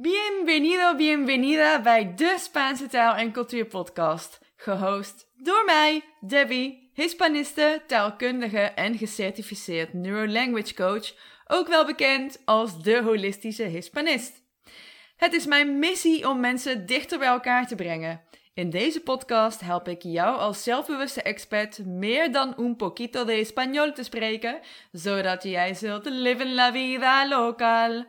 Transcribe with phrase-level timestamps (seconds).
[0.00, 4.40] Bienvenido, bienvenida bij de Spaanse taal- en cultuurpodcast.
[4.56, 11.14] Gehost door mij, Debbie, Hispaniste, taalkundige en gecertificeerd neurolanguage coach,
[11.46, 14.42] ook wel bekend als de holistische Hispanist.
[15.16, 18.20] Het is mijn missie om mensen dichter bij elkaar te brengen.
[18.54, 23.94] In deze podcast help ik jou als zelfbewuste expert meer dan un poquito de español
[23.94, 24.60] te spreken,
[24.92, 28.04] zodat jij zult leven la vida local.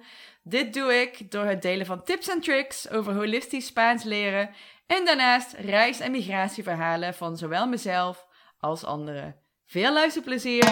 [0.45, 4.49] Dit doe ik door het delen van tips en tricks over holistisch Spaans leren
[4.87, 8.27] en daarnaast reis- en migratieverhalen van zowel mezelf
[8.59, 9.35] als anderen.
[9.65, 10.65] Veel luisterplezier!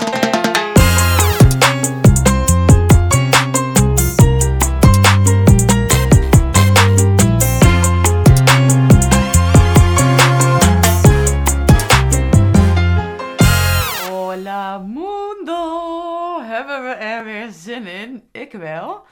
[14.09, 16.41] Hola mundo!
[16.41, 18.29] Hebben we er weer zin in?
[18.31, 19.05] Ik wel.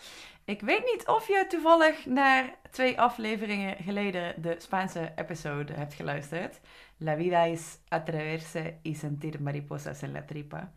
[0.49, 6.59] Ik weet niet of je toevallig naar twee afleveringen geleden de Spaanse episode hebt geluisterd.
[6.97, 10.71] La vida es atreverse y sentir mariposas en la tripa.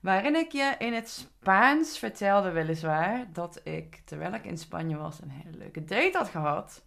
[0.00, 5.20] Waarin ik je in het Spaans vertelde weliswaar dat ik, terwijl ik in Spanje was,
[5.20, 6.84] een hele leuke date had gehad.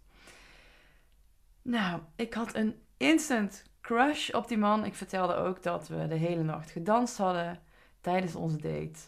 [1.62, 4.84] Nou, ik had een instant crush op die man.
[4.84, 7.62] Ik vertelde ook dat we de hele nacht gedanst hadden
[8.00, 8.98] tijdens onze date.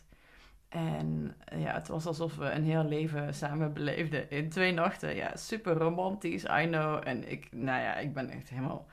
[0.74, 5.16] En ja, het was alsof we een heel leven samen beleefden in twee nachten.
[5.16, 7.00] Ja, super romantisch, I know.
[7.04, 8.86] En ik, nou ja, ik ben echt helemaal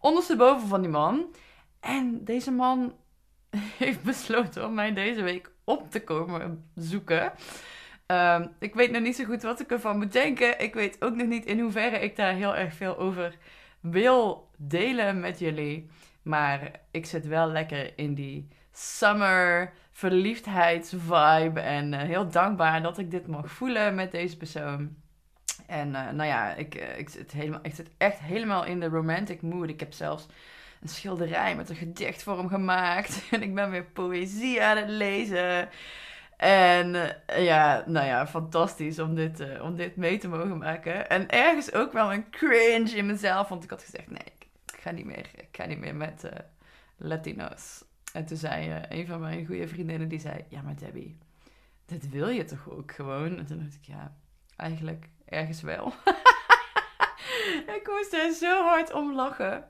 [0.00, 1.34] ondersteboven van die man.
[1.80, 2.94] En deze man
[3.78, 7.32] heeft besloten om mij deze week op te komen zoeken.
[8.06, 10.60] Ehm, ik weet nog niet zo goed wat ik ervan moet denken.
[10.60, 13.36] Ik weet ook nog niet in hoeverre ik daar heel erg veel over
[13.80, 15.90] wil delen met jullie.
[16.22, 21.60] Maar ik zit wel lekker in die summer verliefdheidsvibe.
[21.60, 24.96] En uh, heel dankbaar dat ik dit mag voelen met deze persoon.
[25.66, 28.88] En uh, nou ja, ik, uh, ik, zit helemaal, ik zit echt helemaal in de
[28.88, 29.68] romantic mood.
[29.68, 30.26] Ik heb zelfs
[30.80, 33.22] een schilderij met een gedicht voor hem gemaakt.
[33.30, 35.68] En ik ben weer poëzie aan het lezen.
[36.36, 41.08] En ja, nou ja, fantastisch om dit, om dit mee te mogen maken.
[41.08, 43.48] En ergens ook wel een cringe in mezelf.
[43.48, 44.32] Want ik had gezegd, nee,
[44.72, 46.28] ik ga niet meer, ik ga niet meer met
[46.96, 47.87] Latino's.
[48.12, 50.44] En toen zei uh, een van mijn goede vriendinnen, die zei...
[50.48, 51.18] Ja, maar Debbie,
[51.86, 53.38] dit wil je toch ook gewoon?
[53.38, 54.16] En toen dacht ik, ja,
[54.56, 55.92] eigenlijk ergens wel.
[57.76, 59.68] ik moest er zo hard om lachen.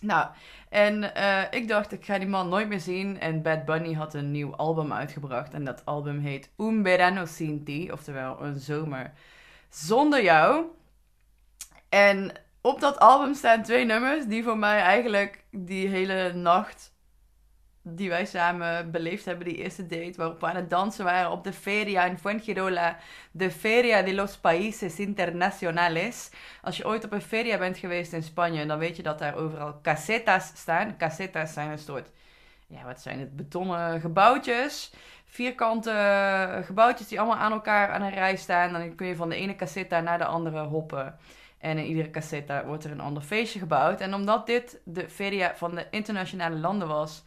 [0.00, 0.28] Nou,
[0.68, 3.20] en uh, ik dacht, ik ga die man nooit meer zien.
[3.20, 5.54] En Bad Bunny had een nieuw album uitgebracht.
[5.54, 7.92] En dat album heet Un Verano Sin Ti.
[7.92, 9.12] Oftewel, een zomer
[9.68, 10.64] zonder jou.
[11.88, 16.94] En op dat album staan twee nummers die voor mij eigenlijk die hele nacht
[17.88, 21.44] die wij samen beleefd hebben, die eerste date, waarop we aan het dansen waren op
[21.44, 22.96] de feria in Fuengirola,
[23.30, 26.30] de Feria de los Países Internacionales.
[26.62, 29.34] Als je ooit op een feria bent geweest in Spanje, dan weet je dat daar
[29.34, 30.96] overal casetas staan.
[30.96, 32.10] Casetas zijn een soort,
[32.66, 34.92] ja, wat zijn het, betonnen gebouwtjes.
[35.24, 38.72] Vierkante gebouwtjes die allemaal aan elkaar aan een rij staan.
[38.72, 41.18] Dan kun je van de ene caseta naar de andere hoppen.
[41.58, 44.00] En in iedere caseta wordt er een ander feestje gebouwd.
[44.00, 47.22] En omdat dit de feria van de internationale landen was,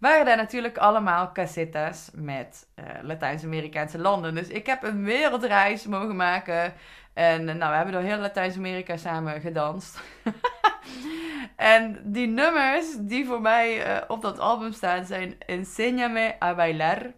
[0.00, 4.34] waren daar natuurlijk allemaal casetas met uh, Latijns-Amerikaanse landen.
[4.34, 6.74] Dus ik heb een wereldreis mogen maken.
[7.12, 10.00] En uh, nou, we hebben door heel Latijns-Amerika samen gedanst.
[11.56, 17.12] en die nummers die voor mij uh, op dat album staan zijn Enséñame a bailar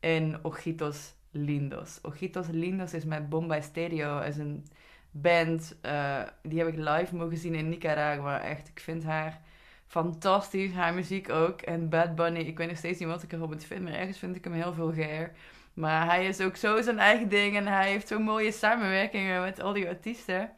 [0.00, 1.98] en Ojitos Lindos.
[2.02, 4.20] Ojitos Lindos is met Bomba Stereo.
[4.20, 4.66] is een
[5.10, 5.76] band,
[6.42, 8.40] die heb ik live mogen zien in Nicaragua.
[8.40, 9.40] Echt, ik vind haar
[9.94, 10.72] fantastisch.
[10.72, 11.60] Haar muziek ook.
[11.60, 13.80] En Bad Bunny, ik weet nog steeds niet wat ik erop moet.
[13.80, 15.32] Maar ergens vind ik hem heel vulgair.
[15.74, 17.56] Maar hij is ook zo zijn eigen ding.
[17.56, 20.50] En hij heeft zo mooie samenwerkingen met al die artiesten.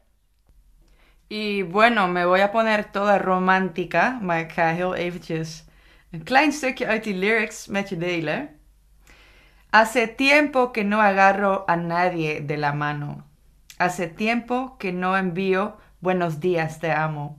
[1.29, 4.19] Y bueno, me voy a poner toda romántica.
[4.23, 5.65] Maar ik ga heel eventjes
[6.11, 8.49] een klein stukje uit die lyrics met je delen.
[9.71, 13.23] Hace tiempo que no agarro a nadie de la mano.
[13.77, 17.37] Hace tiempo que no envío buenos días, te amo.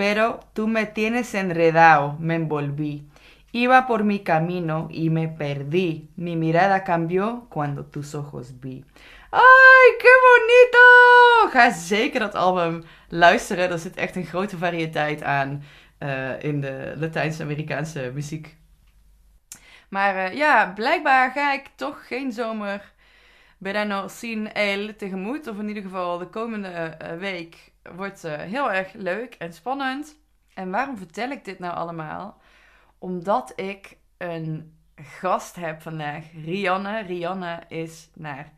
[0.00, 3.06] Pero tú me tienes enredado, me envolví.
[3.52, 6.08] Iba por mi camino y me perdí.
[6.16, 8.82] Mi mirada cambió cuando tus ojos vi.
[9.30, 11.52] Ai, que bonito!
[11.52, 13.70] Ga zeker dat album luisteren.
[13.70, 15.62] Er zit echt een grote variëteit aan
[15.98, 18.56] uh, in de Latijns-Amerikaanse muziek.
[19.88, 22.92] Maar uh, ja, blijkbaar ga ik toch geen zomer
[23.62, 25.48] verano sin el tegemoet.
[25.48, 30.16] Of in ieder geval de komende uh, week wordt uh, heel erg leuk en spannend.
[30.54, 32.40] En waarom vertel ik dit nou allemaal?
[32.98, 37.02] Omdat ik een gast heb vandaag, Rianne.
[37.02, 38.52] Rianne is naar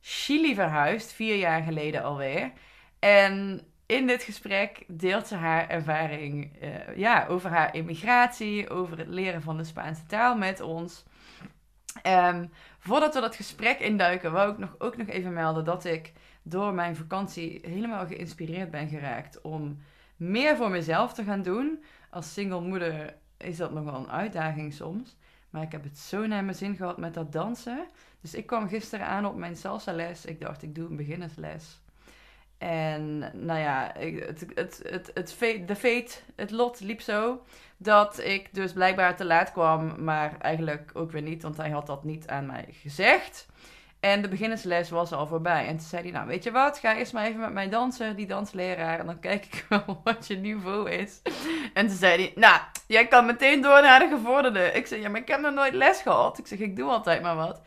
[0.00, 2.52] Chili verhuisd, vier jaar geleden alweer.
[2.98, 9.08] En in dit gesprek deelt ze haar ervaring uh, ja, over haar immigratie, over het
[9.08, 11.04] leren van de Spaanse taal met ons.
[12.06, 16.12] Um, voordat we dat gesprek induiken, wou ik nog, ook nog even melden dat ik
[16.48, 19.78] door mijn vakantie helemaal geïnspireerd ben geraakt om
[20.16, 21.82] meer voor mezelf te gaan doen.
[22.10, 25.16] Als single moeder is dat nog wel een uitdaging soms.
[25.50, 27.86] Maar ik heb het zo naar mijn zin gehad met dat dansen.
[28.20, 30.24] Dus ik kwam gisteren aan op mijn salsa les.
[30.24, 31.80] Ik dacht, ik doe een beginnersles.
[32.58, 37.42] En nou ja, het, het, het, het, de fate, het lot liep zo
[37.76, 41.86] dat ik dus blijkbaar te laat kwam, maar eigenlijk ook weer niet, want hij had
[41.86, 43.46] dat niet aan mij gezegd.
[44.06, 45.66] En de beginnersles was al voorbij.
[45.66, 48.16] En toen zei hij, nou weet je wat, ga eerst maar even met mij dansen,
[48.16, 48.98] die dansleraar.
[48.98, 51.22] En dan kijk ik wel wat je niveau is.
[51.74, 54.72] En toen zei hij, nou, jij kan meteen door naar de gevorderde.
[54.72, 56.38] Ik zei, ja, maar ik heb nog nooit les gehad.
[56.38, 57.60] Ik zeg, ik doe altijd maar wat.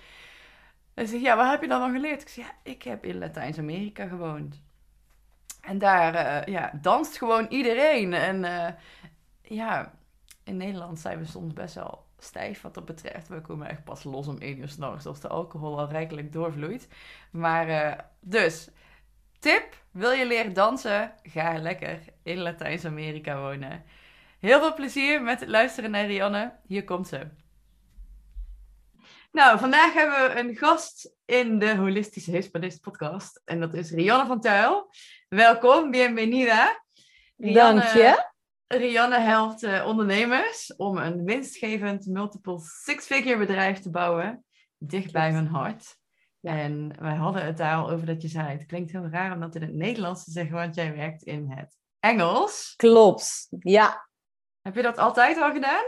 [0.93, 2.21] Hij zegt, ja, wat heb je dan nog geleerd?
[2.21, 4.61] Ik zeg, ja, ik heb in Latijns-Amerika gewoond.
[5.61, 8.13] En daar uh, ja, danst gewoon iedereen.
[8.13, 8.67] En uh,
[9.41, 9.93] ja,
[10.43, 13.27] in Nederland zijn we soms best wel stijf wat dat betreft.
[13.27, 16.87] We komen echt pas los om één uur s'nachts als de alcohol al rijkelijk doorvloeit.
[17.31, 18.69] Maar uh, dus,
[19.39, 21.13] tip, wil je leren dansen?
[21.23, 23.83] Ga lekker in Latijns-Amerika wonen.
[24.39, 26.53] Heel veel plezier met luisteren naar Rianne.
[26.67, 27.27] Hier komt ze.
[29.31, 33.41] Nou, vandaag hebben we een gast in de Holistische Hispanist podcast.
[33.45, 34.91] En dat is Rianne van Tuil.
[35.27, 36.83] Welkom, bienvenida.
[37.35, 38.28] Dank je.
[38.77, 44.45] Rianne helpt uh, ondernemers om een winstgevend multiple six-figure bedrijf te bouwen.
[44.77, 45.97] Dicht bij hun hart.
[46.41, 49.39] En wij hadden het daar al over dat je zei, het klinkt heel raar om
[49.39, 52.73] dat in het Nederlands te zeggen, want jij werkt in het Engels.
[52.75, 54.09] Klopt, ja.
[54.61, 55.85] Heb je dat altijd al gedaan?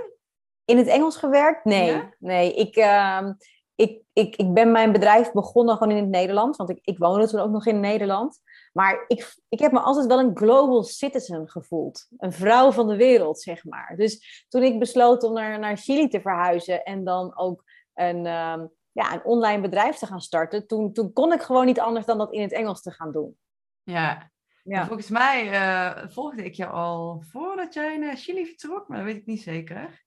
[0.65, 1.65] In het Engels gewerkt?
[1.65, 2.03] Nee.
[2.19, 3.29] Nee, ik, uh,
[3.75, 6.57] ik, ik, ik ben mijn bedrijf begonnen gewoon in het Nederlands.
[6.57, 8.39] Want ik, ik woonde toen ook nog in Nederland.
[8.71, 12.07] Maar ik, ik heb me altijd wel een global citizen gevoeld.
[12.17, 13.93] Een vrouw van de wereld, zeg maar.
[13.95, 17.63] Dus toen ik besloot om naar, naar Chili te verhuizen en dan ook
[17.93, 21.79] een, um, ja, een online bedrijf te gaan starten, toen, toen kon ik gewoon niet
[21.79, 23.37] anders dan dat in het Engels te gaan doen.
[23.83, 24.31] Ja,
[24.63, 24.85] ja.
[24.85, 29.15] Volgens mij uh, volgde ik je al voordat jij naar Chili vertrok, maar dat weet
[29.15, 30.03] ik niet zeker.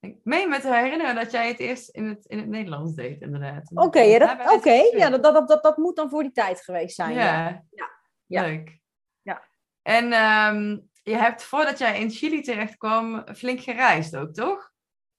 [0.00, 3.20] Ik meen me te herinneren dat jij het eerst in het, in het Nederlands deed,
[3.20, 3.70] inderdaad.
[3.74, 6.96] Oké, ja, dat, okay, ja dat, dat, dat, dat moet dan voor die tijd geweest
[6.96, 7.14] zijn.
[7.14, 7.93] Ja, ja.
[8.34, 8.42] Ja.
[8.42, 8.78] leuk.
[9.22, 9.44] Ja.
[9.82, 14.72] En um, je hebt voordat jij in Chili terecht kwam flink gereisd ook, toch?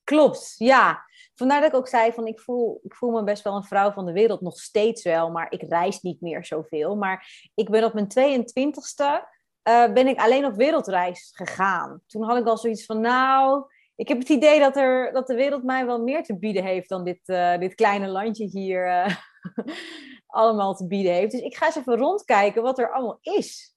[0.04, 1.06] Klopt, ja.
[1.36, 3.92] Vandaar dat ik ook zei van ik voel, ik voel me best wel een vrouw
[3.92, 6.96] van de wereld, nog steeds wel, maar ik reis niet meer zoveel.
[6.96, 9.34] Maar ik ben op mijn 22ste
[9.70, 12.02] uh, ben ik alleen op wereldreis gegaan.
[12.08, 13.66] Toen had ik al zoiets van nou,
[13.96, 16.90] ik heb het idee dat, er, dat de wereld mij wel meer te bieden heeft
[16.90, 19.16] dan dit, uh, dit kleine landje hier uh,
[20.28, 21.32] allemaal te bieden heeft.
[21.32, 23.76] Dus ik ga eens even rondkijken wat er allemaal is.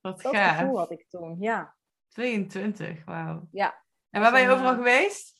[0.00, 0.58] Wat dat gaaf.
[0.58, 1.74] gevoel had ik toen, ja.
[2.08, 3.48] 22, wauw.
[3.50, 3.84] Ja.
[4.10, 5.36] En waar ben je overal geweest?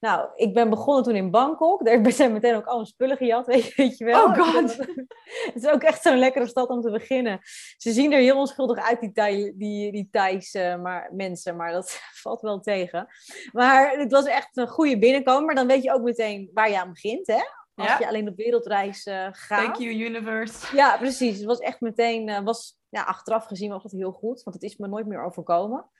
[0.00, 1.84] Nou, ik ben begonnen toen in Bangkok.
[1.84, 3.46] Daar zijn meteen ook alle spullen gejat,
[3.76, 4.24] weet, je wel.
[4.24, 4.76] Oh god!
[4.76, 7.38] Het is ook echt zo'n lekkere stad om te beginnen.
[7.76, 11.72] Ze zien er heel onschuldig uit, die, Thai, die, die Thais uh, maar, mensen, maar
[11.72, 13.08] dat valt wel tegen.
[13.52, 15.44] Maar het was echt een goede binnenkomen.
[15.44, 17.42] Maar dan weet je ook meteen waar je aan begint, hè?
[17.80, 19.64] Als je alleen op wereldreis uh, gaat.
[19.64, 20.66] Thank you, universe.
[20.76, 21.36] Ja, precies.
[21.36, 24.42] Het was echt meteen, uh, was, ja, achteraf gezien was het heel goed.
[24.42, 25.90] Want het is me nooit meer overkomen.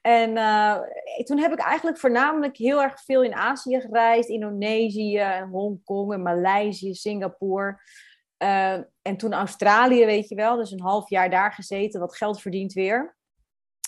[0.00, 0.78] En uh,
[1.24, 4.28] toen heb ik eigenlijk voornamelijk heel erg veel in Azië gereisd.
[4.28, 7.80] Indonesië, Hongkong, en Maleisië, Singapore.
[8.42, 10.56] Uh, en toen Australië, weet je wel.
[10.56, 13.16] Dus een half jaar daar gezeten, wat geld verdiend weer.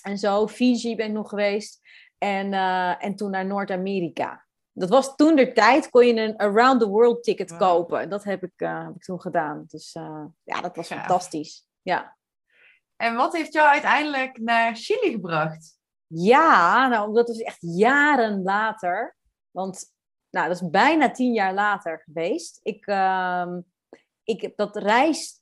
[0.03, 1.81] En zo, Fiji ben ik nog geweest.
[2.19, 4.47] En, uh, en toen naar Noord-Amerika.
[4.73, 7.59] Dat was toen de tijd, kon je een around the world ticket wow.
[7.59, 8.11] kopen.
[8.11, 9.65] Dat heb ik, heb ik toen gedaan.
[9.67, 9.93] Dus
[10.43, 10.97] ja, dat was ja.
[10.99, 11.67] fantastisch.
[11.83, 12.17] Ja.
[12.97, 15.79] En wat heeft jou uiteindelijk naar Chili gebracht?
[16.07, 19.17] Ja, nou, dat is echt jaren later.
[19.51, 19.93] Want
[20.31, 22.61] nou, dat is bijna tien jaar later geweest.
[22.63, 23.57] Ik, uh,
[24.23, 25.41] ik dat reis,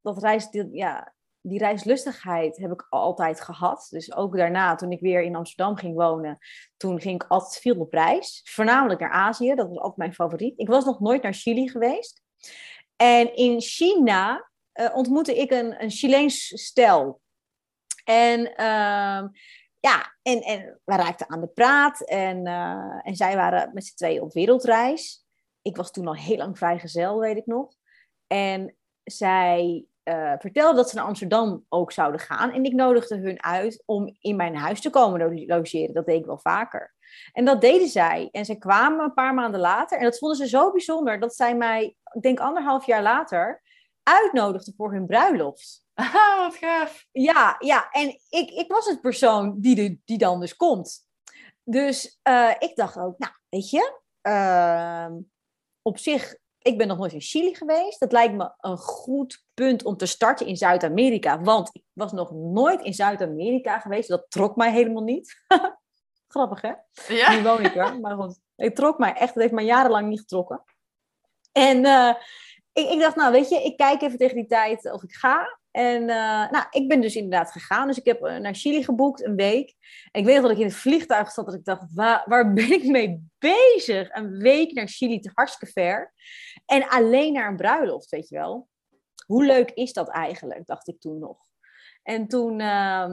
[0.00, 3.86] dat reis, ja, die reislustigheid heb ik altijd gehad.
[3.90, 6.38] Dus ook daarna, toen ik weer in Amsterdam ging wonen,
[6.76, 8.40] toen ging ik altijd veel op reis.
[8.44, 10.58] Voornamelijk naar Azië, dat was altijd mijn favoriet.
[10.58, 12.22] Ik was nog nooit naar Chili geweest.
[12.96, 17.20] En in China uh, ontmoette ik een, een Chileens stel.
[18.04, 19.28] En uh,
[19.80, 23.94] ja, en, en we raakten aan de praat en, uh, en zij waren met z'n
[23.94, 25.26] tweeën op wereldreis.
[25.62, 27.74] Ik was toen al heel lang vrijgezel, weet ik nog.
[28.26, 32.50] En zij uh, vertelde dat ze naar Amsterdam ook zouden gaan.
[32.50, 35.94] En ik nodigde hun uit om in mijn huis te komen logeren.
[35.94, 36.94] Dat deed ik wel vaker.
[37.32, 38.28] En dat deden zij.
[38.30, 39.98] En ze kwamen een paar maanden later.
[39.98, 43.62] En dat vonden ze zo bijzonder dat zij mij, ik denk anderhalf jaar later,
[44.02, 45.84] uitnodigden voor hun bruiloft.
[45.94, 47.06] Ah, wat gaaf.
[47.12, 47.90] Ja, ja.
[47.90, 51.06] En ik, ik was het persoon die, de, die dan dus komt.
[51.64, 55.06] Dus uh, ik dacht ook, nou, weet je, uh,
[55.82, 58.00] op zich, ik ben nog nooit in Chili geweest.
[58.00, 61.40] Dat lijkt me een goed punt om te starten in Zuid-Amerika.
[61.40, 64.08] Want ik was nog nooit in Zuid-Amerika geweest.
[64.08, 65.42] Dat trok mij helemaal niet.
[66.28, 66.72] Grappig, hè?
[67.08, 67.32] Ja.
[67.32, 68.00] Nu woon ik er.
[68.00, 69.34] Maar goed, het trok mij echt.
[69.34, 70.64] Het heeft mij jarenlang niet getrokken.
[71.52, 72.14] En uh,
[72.72, 75.58] ik, ik, dacht, nou weet je, ik kijk even tegen die tijd of ik ga.
[75.72, 77.86] En uh, nou, ik ben dus inderdaad gegaan.
[77.86, 79.74] Dus ik heb uh, naar Chili geboekt, een week.
[80.10, 82.52] En ik weet nog dat ik in het vliegtuig zat, dat ik dacht, waar, waar
[82.54, 84.08] ben ik mee bezig?
[84.14, 86.12] Een week naar Chili, te hartstikke ver.
[86.66, 88.68] En alleen naar een bruiloft, weet je wel.
[89.26, 91.38] Hoe leuk is dat eigenlijk, dacht ik toen nog.
[92.02, 93.06] En toen, uh,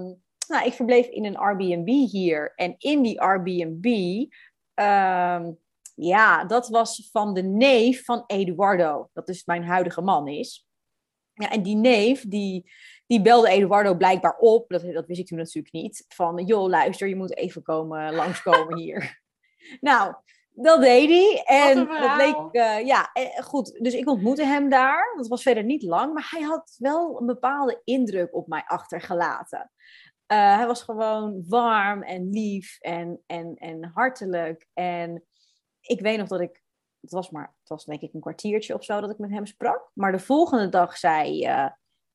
[0.48, 2.54] nou, ik verbleef in een Airbnb hier.
[2.56, 4.26] En in die Airbnb,
[4.74, 5.52] ehm,
[5.96, 9.10] ja, dat was van de neef van Eduardo.
[9.14, 10.69] Dat dus mijn huidige man is.
[11.40, 12.72] Ja, en die neef, die,
[13.08, 14.70] die belde Eduardo blijkbaar op.
[14.70, 16.06] Dat, dat wist ik toen natuurlijk niet.
[16.08, 19.22] Van, joh, luister, je moet even komen, langskomen hier.
[19.82, 20.14] nou,
[20.50, 21.44] dat deed hij.
[21.46, 23.12] En dat leek, uh, ja,
[23.44, 23.84] goed.
[23.84, 25.14] Dus ik ontmoette hem daar.
[25.16, 26.14] Dat was verder niet lang.
[26.14, 29.72] Maar hij had wel een bepaalde indruk op mij achtergelaten.
[30.32, 34.68] Uh, hij was gewoon warm en lief en, en, en hartelijk.
[34.74, 35.24] En
[35.82, 36.64] ik weet nog dat ik
[37.02, 39.46] het was maar, het was denk ik een kwartiertje of zo dat ik met hem
[39.46, 39.90] sprak.
[39.94, 41.70] Maar de volgende dag zei uh,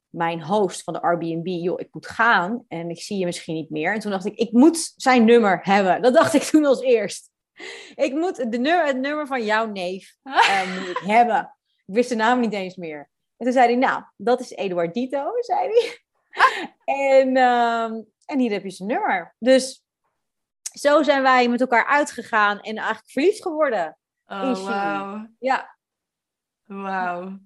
[0.09, 3.71] mijn host van de Airbnb, joh, ik moet gaan en ik zie je misschien niet
[3.71, 3.95] meer.
[3.95, 6.03] En toen dacht ik, ik moet zijn nummer hebben.
[6.03, 7.31] Dat dacht ik toen als eerst.
[7.95, 11.55] Ik moet de nummer, het nummer van jouw neef uh, moet ik hebben.
[11.87, 13.11] Ik wist de naam niet eens meer.
[13.37, 15.99] En toen zei hij, nou, dat is Eduardito, zei hij.
[17.19, 19.35] en, uh, en hier heb je zijn nummer.
[19.39, 19.85] Dus
[20.63, 23.99] zo zijn wij met elkaar uitgegaan en eigenlijk verliefd geworden.
[24.27, 25.27] Oh, wauw.
[25.39, 25.77] Ja.
[26.65, 27.39] Wauw.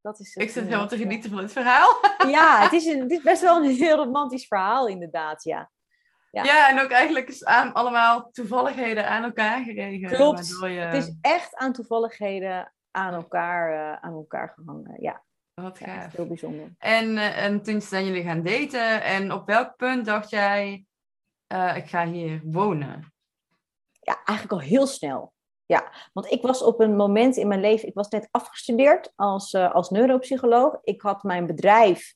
[0.00, 1.92] Dat is Ik zit helemaal te genieten van het verhaal.
[2.28, 5.70] Ja, het is, een, het is best wel een heel romantisch verhaal, inderdaad, ja.
[6.30, 10.16] Ja, ja en ook eigenlijk is aan allemaal toevalligheden aan elkaar geregen.
[10.16, 10.58] Klopt.
[10.60, 10.66] Je...
[10.66, 15.24] Het is echt aan toevalligheden aan elkaar, uh, aan elkaar gehangen, ja.
[15.54, 15.88] Wat gaaf.
[15.88, 16.74] Ja, heel bijzonder.
[16.78, 19.02] En, uh, en toen zijn jullie gaan daten.
[19.02, 20.84] En op welk punt dacht jij,
[21.52, 23.12] uh, ik ga hier wonen?
[24.00, 25.33] Ja, eigenlijk al heel snel.
[25.66, 29.52] Ja, want ik was op een moment in mijn leven, ik was net afgestudeerd als,
[29.52, 30.78] uh, als neuropsycholoog.
[30.82, 32.14] Ik had mijn bedrijf,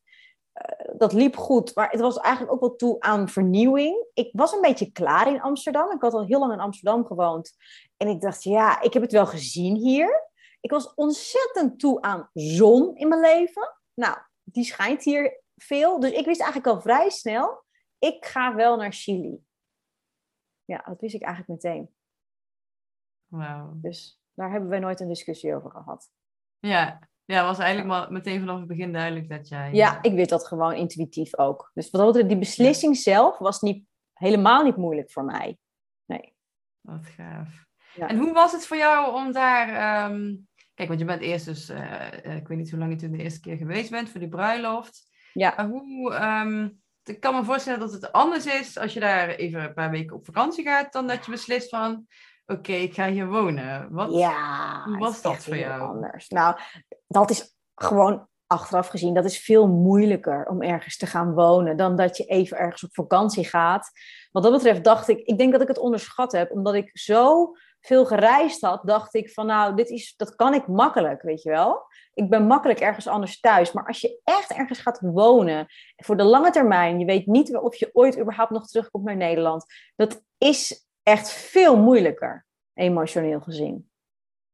[0.54, 4.06] uh, dat liep goed, maar het was eigenlijk ook wel toe aan vernieuwing.
[4.14, 5.90] Ik was een beetje klaar in Amsterdam.
[5.90, 7.56] Ik had al heel lang in Amsterdam gewoond.
[7.96, 10.26] En ik dacht, ja, ik heb het wel gezien hier.
[10.60, 13.76] Ik was ontzettend toe aan zon in mijn leven.
[13.94, 16.00] Nou, die schijnt hier veel.
[16.00, 17.64] Dus ik wist eigenlijk al vrij snel,
[17.98, 19.38] ik ga wel naar Chili.
[20.64, 21.96] Ja, dat wist ik eigenlijk meteen.
[23.28, 23.82] Wow.
[23.82, 26.10] Dus daar hebben we nooit een discussie over gehad.
[26.58, 29.72] Ja, ja was eigenlijk maar meteen vanaf het begin duidelijk dat jij...
[29.72, 31.70] Ja, ik weet dat gewoon intuïtief ook.
[31.74, 33.00] Dus wat dat die beslissing ja.
[33.00, 35.58] zelf was niet, helemaal niet moeilijk voor mij.
[36.04, 36.34] Nee.
[36.80, 37.66] Wat gaaf.
[37.94, 38.08] Ja.
[38.08, 40.10] En hoe was het voor jou om daar...
[40.10, 40.48] Um...
[40.74, 41.70] Kijk, want je bent eerst dus...
[41.70, 44.28] Uh, ik weet niet hoe lang je toen de eerste keer geweest bent voor die
[44.28, 45.10] bruiloft.
[45.32, 45.54] Ja.
[45.56, 46.14] Maar hoe...
[46.14, 46.82] Um...
[47.02, 50.16] Ik kan me voorstellen dat het anders is als je daar even een paar weken
[50.16, 50.92] op vakantie gaat...
[50.92, 52.06] dan dat je beslist van
[52.48, 53.88] oké, okay, ik ga hier wonen.
[53.90, 55.80] Wat, ja, hoe was dat voor jou?
[55.80, 56.28] Anders.
[56.28, 56.56] Nou,
[57.06, 61.96] dat is gewoon achteraf gezien, dat is veel moeilijker om ergens te gaan wonen dan
[61.96, 63.90] dat je even ergens op vakantie gaat.
[64.30, 67.52] Wat dat betreft dacht ik, ik denk dat ik het onderschat heb, omdat ik zo
[67.80, 71.50] veel gereisd had, dacht ik van nou, dit is, dat kan ik makkelijk, weet je
[71.50, 71.86] wel.
[72.14, 73.72] Ik ben makkelijk ergens anders thuis.
[73.72, 77.74] Maar als je echt ergens gaat wonen, voor de lange termijn, je weet niet of
[77.74, 79.64] je ooit überhaupt nog terugkomt naar Nederland,
[79.96, 83.90] dat is echt veel moeilijker, emotioneel gezien.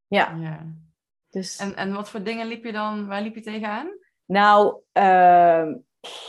[0.07, 0.37] Ja.
[0.39, 0.65] ja.
[1.29, 1.57] Dus...
[1.57, 3.97] En, en wat voor dingen liep je dan, waar liep je tegenaan?
[4.25, 5.73] Nou, uh,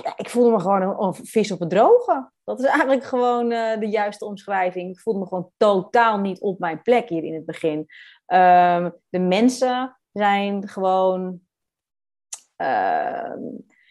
[0.02, 2.30] ja, ik voelde me gewoon een, een, vis op het droge.
[2.44, 4.90] Dat is eigenlijk gewoon uh, de juiste omschrijving.
[4.90, 7.78] Ik voelde me gewoon totaal niet op mijn plek hier in het begin.
[8.26, 11.40] Uh, de mensen zijn gewoon,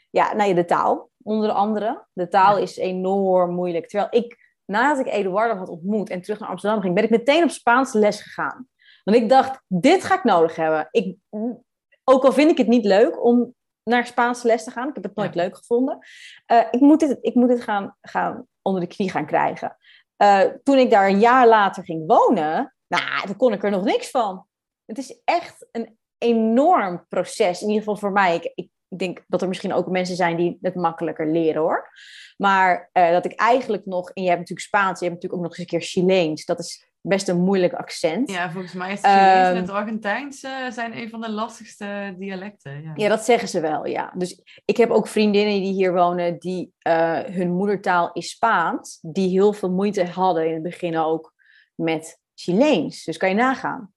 [0.10, 2.06] ja, nou ja, de taal onder andere.
[2.14, 3.88] De taal is enorm moeilijk.
[3.88, 7.44] Terwijl ik nadat ik Eduardo had ontmoet en terug naar Amsterdam ging, ben ik meteen
[7.44, 8.68] op Spaans les gegaan.
[9.04, 10.88] Want ik dacht, dit ga ik nodig hebben.
[10.92, 11.18] Ik,
[12.04, 13.54] ook al vind ik het niet leuk om
[13.84, 15.42] naar Spaanse les te gaan, ik heb het nooit ja.
[15.42, 15.98] leuk gevonden.
[16.52, 19.78] Uh, ik moet dit, ik moet dit gaan, gaan onder de knie gaan krijgen.
[20.18, 23.84] Uh, toen ik daar een jaar later ging wonen, nou, dan kon ik er nog
[23.84, 24.46] niks van.
[24.86, 28.36] Het is echt een enorm proces, in ieder geval voor mij.
[28.36, 28.70] Ik, ik
[29.00, 31.90] denk dat er misschien ook mensen zijn die het makkelijker leren hoor.
[32.38, 35.50] Maar uh, dat ik eigenlijk nog, en je hebt natuurlijk Spaans, je hebt natuurlijk ook
[35.50, 36.46] nog eens een keer Chileens.
[36.46, 38.32] Dat is best een moeilijk accent.
[38.32, 42.16] Ja, volgens mij is het Chinees en het Argentijns eh, zijn een van de lastigste
[42.18, 42.82] dialecten.
[42.84, 42.92] Ja.
[42.96, 44.14] Ja, dat zeggen ze wel, ja.
[44.18, 49.30] Dus ik heb ook vriendinnen die hier wonen, die eh, hun moedertaal is Spaans, die
[49.30, 51.34] heel veel moeite hadden in het begin ook
[51.76, 53.04] met Chileens.
[53.04, 53.94] Dus kan je nagaan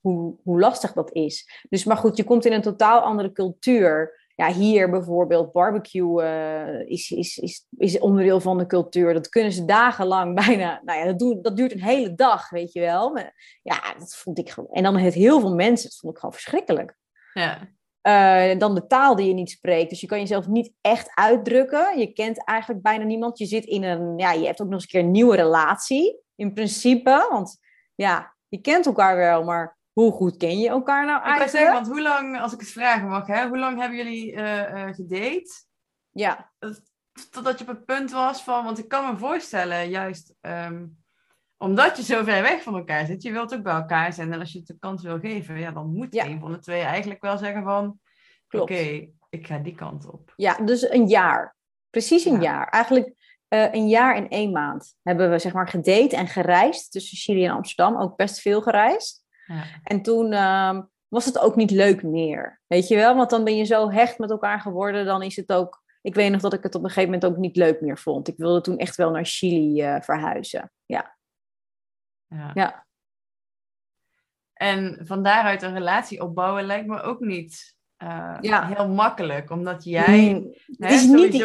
[0.00, 1.64] hoe, hoe lastig dat is.
[1.68, 4.24] Dus maar goed, je komt in een totaal andere cultuur.
[4.36, 9.14] Ja, hier bijvoorbeeld barbecue eh, is, is, is, is onderdeel van de cultuur.
[9.14, 10.80] Dat kunnen ze dagenlang bijna.
[10.84, 13.10] Nou ja, dat, doet, dat duurt een hele dag, weet je wel.
[13.12, 14.70] Maar, ja, dat vond ik gewoon.
[14.70, 16.96] En dan het heel veel mensen, dat vond ik gewoon verschrikkelijk.
[17.32, 17.74] Ja.
[18.00, 19.90] Eh, dan de taal die je niet spreekt.
[19.90, 21.98] Dus je kan jezelf niet echt uitdrukken.
[21.98, 23.38] Je kent eigenlijk bijna niemand.
[23.38, 26.20] Je zit in een, ja, je hebt ook nog eens een keer een nieuwe relatie.
[26.34, 27.58] In principe, want
[27.94, 31.56] ja, je kent elkaar wel, maar hoe goed ken je elkaar nou Ik eigenlijk?
[31.56, 34.94] zeggen, want hoe lang, als ik het vragen mag, hè, hoe lang hebben jullie eh,
[34.94, 35.50] gedate?
[36.10, 36.52] Ja,
[37.30, 40.84] Totdat je op het punt was van, want ik kan me voorstellen, juist ehm,
[41.56, 44.32] omdat je zo ver weg van elkaar zit, je wilt ook bij elkaar zijn.
[44.32, 46.24] En als je het de kans wil geven, ja, dan moet Ja.
[46.24, 47.98] een van de twee eigenlijk wel zeggen van,
[48.50, 50.32] oké, ik ga die kant op.
[50.36, 51.56] Ja, dus een jaar.
[51.90, 52.40] Precies een Ja.
[52.40, 52.68] jaar.
[52.68, 53.14] Eigenlijk
[53.48, 57.44] eh, een jaar en één maand hebben we zeg maar gedate en gereisd tussen Chili
[57.44, 58.00] en Amsterdam.
[58.00, 59.24] Ook best veel gereisd.
[59.46, 59.62] Ja.
[59.82, 62.60] En toen ehm, was het ook niet leuk meer.
[62.66, 63.16] Weet je wel?
[63.16, 65.04] Want dan ben je zo hecht met elkaar geworden.
[65.04, 65.84] Dan is het ook.
[66.02, 68.28] Ik weet nog dat ik het op een gegeven moment ook niet leuk meer vond.
[68.28, 70.72] Ik wilde toen echt wel naar Chili eh, verhuizen.
[70.86, 71.16] Ja.
[72.26, 72.50] Ja.
[72.54, 72.86] Ja.
[74.52, 78.66] En van daaruit een relatie opbouwen lijkt me ook niet eh, Ja.
[78.66, 80.34] heel makkelijk, omdat jij.
[80.34, 81.44] Mm, hè, het is niet i-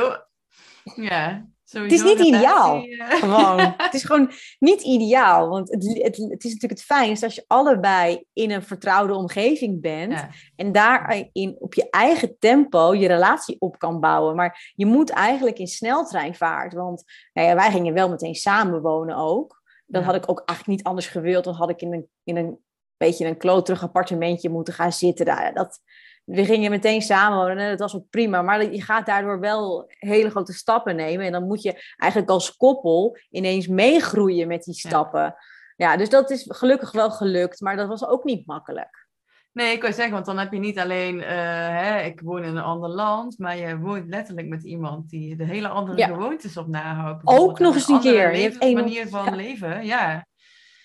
[1.71, 2.83] sowieso, ja, sowieso niet ideaal.
[2.83, 3.73] eh, gewoon.
[3.77, 5.49] het is gewoon niet ideaal.
[5.49, 9.81] Want het, het, het is natuurlijk het fijnst als je allebei in een vertrouwde omgeving
[9.81, 10.11] bent.
[10.11, 10.29] ja.
[10.55, 14.35] En daarin op je eigen tempo je relatie op kan bouwen.
[14.35, 16.73] Maar je moet eigenlijk in sneltreinvaart.
[16.73, 19.61] Want nou ja, wij gingen wel meteen samenwonen ook.
[19.85, 20.07] Dat Ja.
[20.07, 21.43] had ik ook eigenlijk niet anders gewild.
[21.43, 22.57] Dan had ik in een, in een
[22.97, 25.25] beetje een kloterig appartementje moeten gaan zitten.
[25.25, 25.53] Daar.
[25.53, 25.79] Dat,
[26.23, 28.41] we gingen meteen samenwonen en dat was ook prima.
[28.41, 31.25] Maar je gaat daardoor wel hele grote stappen nemen.
[31.25, 35.36] En dan moet je eigenlijk als koppel ineens meegroeien met die stappen.
[35.75, 37.62] Ja, dus dat is gelukkig wel gelukt.
[37.62, 39.07] Maar dat was ook niet makkelijk.
[39.53, 41.29] Nee, ik wil zeggen, want dan heb je niet alleen, eh,
[41.67, 45.45] hè, ik woon in een ander land, maar je woont letterlijk met iemand die de
[45.45, 46.07] hele andere Ja.
[46.07, 47.21] gewoontes op nahoudt.
[47.23, 48.36] Ook nog en eens een keer.
[48.36, 49.31] Je hebt één- manier van ja.
[49.36, 50.25] leven, ja.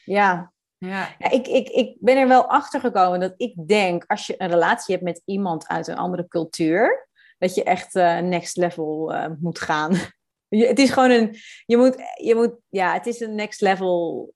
[0.04, 0.52] Ja,
[0.86, 1.14] ja.
[1.18, 4.48] Ja, ik, ik, ik ben er wel achter gekomen dat ik denk, als je een
[4.50, 9.30] relatie hebt met iemand uit een andere cultuur, dat je echt eh, next level eh,
[9.38, 9.94] moet gaan.
[10.48, 14.32] Je, het is gewoon een, je moet, je moet, ja, het is een next level,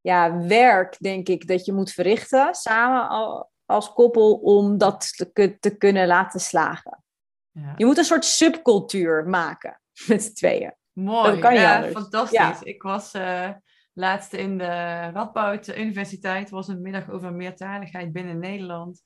[0.00, 5.32] ja, werk, denk ik, dat je moet verrichten samen al- als koppel om dat te,
[5.32, 7.04] ku- te kunnen laten slagen.
[7.50, 7.74] ja.
[7.76, 10.74] Je moet een soort subcultuur maken met z'n tweeën.
[10.92, 12.38] Mooi, Dat kan ja, fantastisch.
[12.38, 12.58] Ja.
[12.60, 13.50] Ik was eh,
[13.92, 14.64] laatst in de
[15.10, 19.02] Radboud Universiteit, was een middag over meertaligheid binnen Nederland.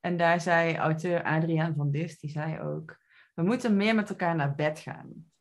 [0.00, 2.96] En daar zei auteur Adriaan van Dis, die zei ook,
[3.34, 5.32] we moeten meer met elkaar naar bed gaan.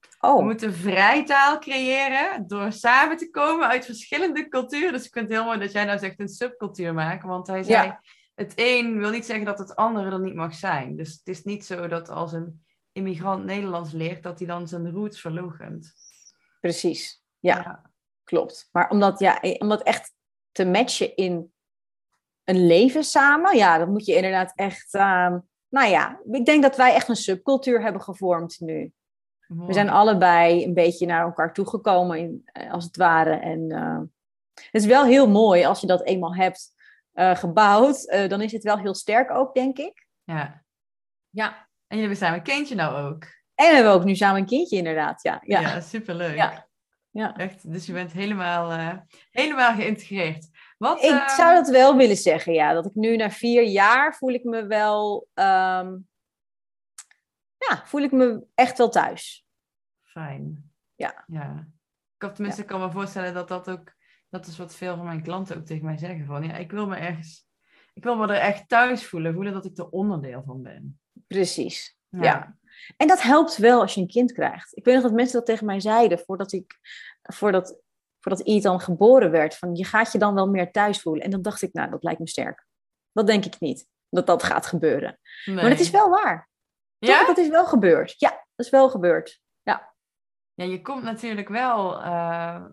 [0.00, 4.92] We Oh, moeten vrijtaal creëren door samen te komen uit verschillende culturen.
[4.92, 7.28] Dus ik vind het heel mooi dat jij nou zegt een subcultuur maken.
[7.28, 8.00] Want hij zei, Ja.
[8.34, 10.96] het een wil niet zeggen dat het andere er niet mag zijn.
[10.96, 14.90] Dus het is niet zo dat als een immigrant Nederlands leert, dat hij dan zijn
[14.90, 15.92] roots verloochent.
[16.60, 17.22] precies.
[17.38, 17.89] Ja.
[18.30, 18.68] Klopt.
[18.72, 20.14] Maar omdat, ja, eh, om dat echt
[20.52, 21.52] te matchen in
[22.44, 24.94] een leven samen, ja, dan moet je inderdaad echt.
[24.94, 25.38] ehm,
[25.68, 28.92] nou ja, ik denk dat wij echt een subcultuur hebben gevormd nu.
[29.46, 33.34] We zijn allebei een beetje naar elkaar toegekomen, in, eh, als het ware.
[33.34, 34.00] En eh,
[34.54, 36.68] het is wel heel mooi als je dat eenmaal hebt
[37.12, 38.06] eh, gebouwd.
[38.28, 40.06] dan is het wel heel sterk ook, denk ik.
[40.24, 40.64] Ja.
[41.30, 41.48] Ja.
[41.48, 43.22] En jullie hebben samen een kindje nou ook.
[43.54, 45.22] En we hebben ook nu samen een kindje, inderdaad.
[45.22, 45.60] Ja, ja.
[45.60, 46.36] Ja, superleuk.
[46.36, 46.68] Ja.
[47.10, 47.36] Ja.
[47.36, 48.98] Echt, dus je bent helemaal, eh,
[49.30, 50.48] helemaal geïntegreerd.
[50.78, 52.72] Wat, Ik eh, zou dat wel willen zeggen, ja.
[52.72, 55.28] Dat ik nu na vier jaar voel ik me wel...
[55.34, 55.96] ehm,
[57.68, 59.46] ja, voel ik me echt wel thuis.
[60.02, 60.72] Fijn.
[60.94, 61.24] Ja.
[61.26, 61.54] ja.
[62.12, 63.94] Ik kan tenminste kan me voorstellen dat dat ook,
[64.28, 66.86] dat is wat veel van mijn klanten ook tegen mij zeggen van, ja, ik wil
[66.86, 67.46] me ergens,
[67.94, 71.00] ik wil me er echt thuis voelen, voelen dat ik er onderdeel van ben.
[71.26, 72.58] Precies, ja.
[72.96, 74.76] En dat helpt wel als je een kind krijgt.
[74.76, 76.78] Ik weet nog dat mensen dat tegen mij zeiden voordat ik,
[77.22, 77.80] voordat,
[78.20, 79.56] voordat Ethan geboren werd.
[79.56, 81.24] Van je gaat je dan wel meer thuis voelen.
[81.24, 82.66] En dan dacht ik, nou, dat lijkt me sterk.
[83.12, 85.18] Dat denk ik niet, dat dat gaat gebeuren.
[85.44, 85.54] Nee.
[85.54, 86.48] Maar het is wel waar.
[86.98, 87.10] Toch?
[87.10, 87.26] Ja?
[87.26, 88.14] Dat is wel gebeurd.
[88.16, 89.40] Ja, dat is wel gebeurd.
[90.60, 92.64] Ja, je komt natuurlijk wel, eh,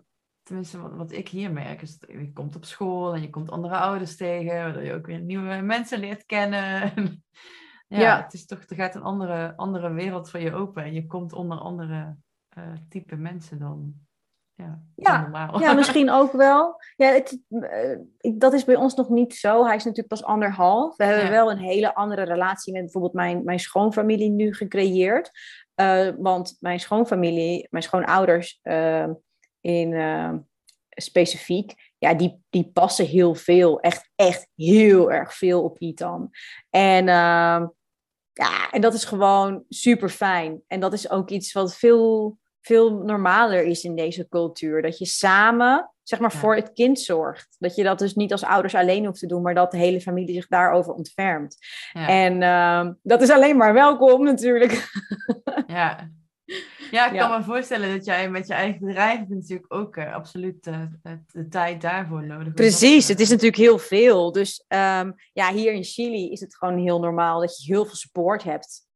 [0.42, 3.50] tenminste wat, wat ik hier merk, is dat je komt op school en je komt
[3.50, 6.92] andere ouders tegen, waardoor je ook weer nieuwe mensen leert kennen.
[7.88, 8.22] Ja, Ja.
[8.22, 11.32] het is toch, er gaat een andere, andere wereld voor je open en je komt
[11.32, 12.16] onder andere
[12.48, 13.94] eh type mensen dan
[14.54, 15.50] ja, Ja.
[15.58, 16.80] Ja, misschien ook wel.
[16.96, 19.64] Ja, het, eh, ik- dat is bij ons nog niet zo.
[19.64, 20.96] Hij is natuurlijk pas anderhalf.
[20.96, 21.30] We hebben Ja.
[21.30, 25.30] wel een hele andere relatie met bijvoorbeeld mijn, mijn schoonfamilie nu gecreëerd.
[25.74, 28.60] Eh, want mijn schoonfamilie, mijn schoonouders
[29.60, 29.94] in
[30.88, 33.80] specifiek, ja, die, die passen heel veel.
[33.80, 36.30] Echt, echt heel erg veel op Ethan.
[36.70, 37.04] En
[38.38, 40.60] ja, en dat is gewoon super fijn.
[40.66, 44.82] En dat is ook iets wat veel, veel normaler is in deze cultuur.
[44.82, 46.38] Dat je samen, zeg maar, Ja.
[46.38, 47.56] voor het kind zorgt.
[47.58, 50.00] Dat je dat dus niet als ouders alleen hoeft te doen, maar dat de hele
[50.00, 51.56] familie zich daarover ontfermt.
[51.92, 52.08] Ja.
[52.08, 54.90] En ehm, dat is alleen maar welkom natuurlijk.
[55.66, 55.96] Ja.
[56.90, 57.28] Ja, ik Ja.
[57.28, 60.82] kan me voorstellen dat jij met je eigen bedrijf hebt natuurlijk ook eh, absoluut eh,
[61.32, 62.46] de, tijd daarvoor nodig.
[62.46, 64.32] om Precies, het is natuurlijk heel veel.
[64.32, 67.94] Dus ehm, ja, hier in Chili is het gewoon heel normaal dat je heel veel
[67.96, 68.86] support hebt.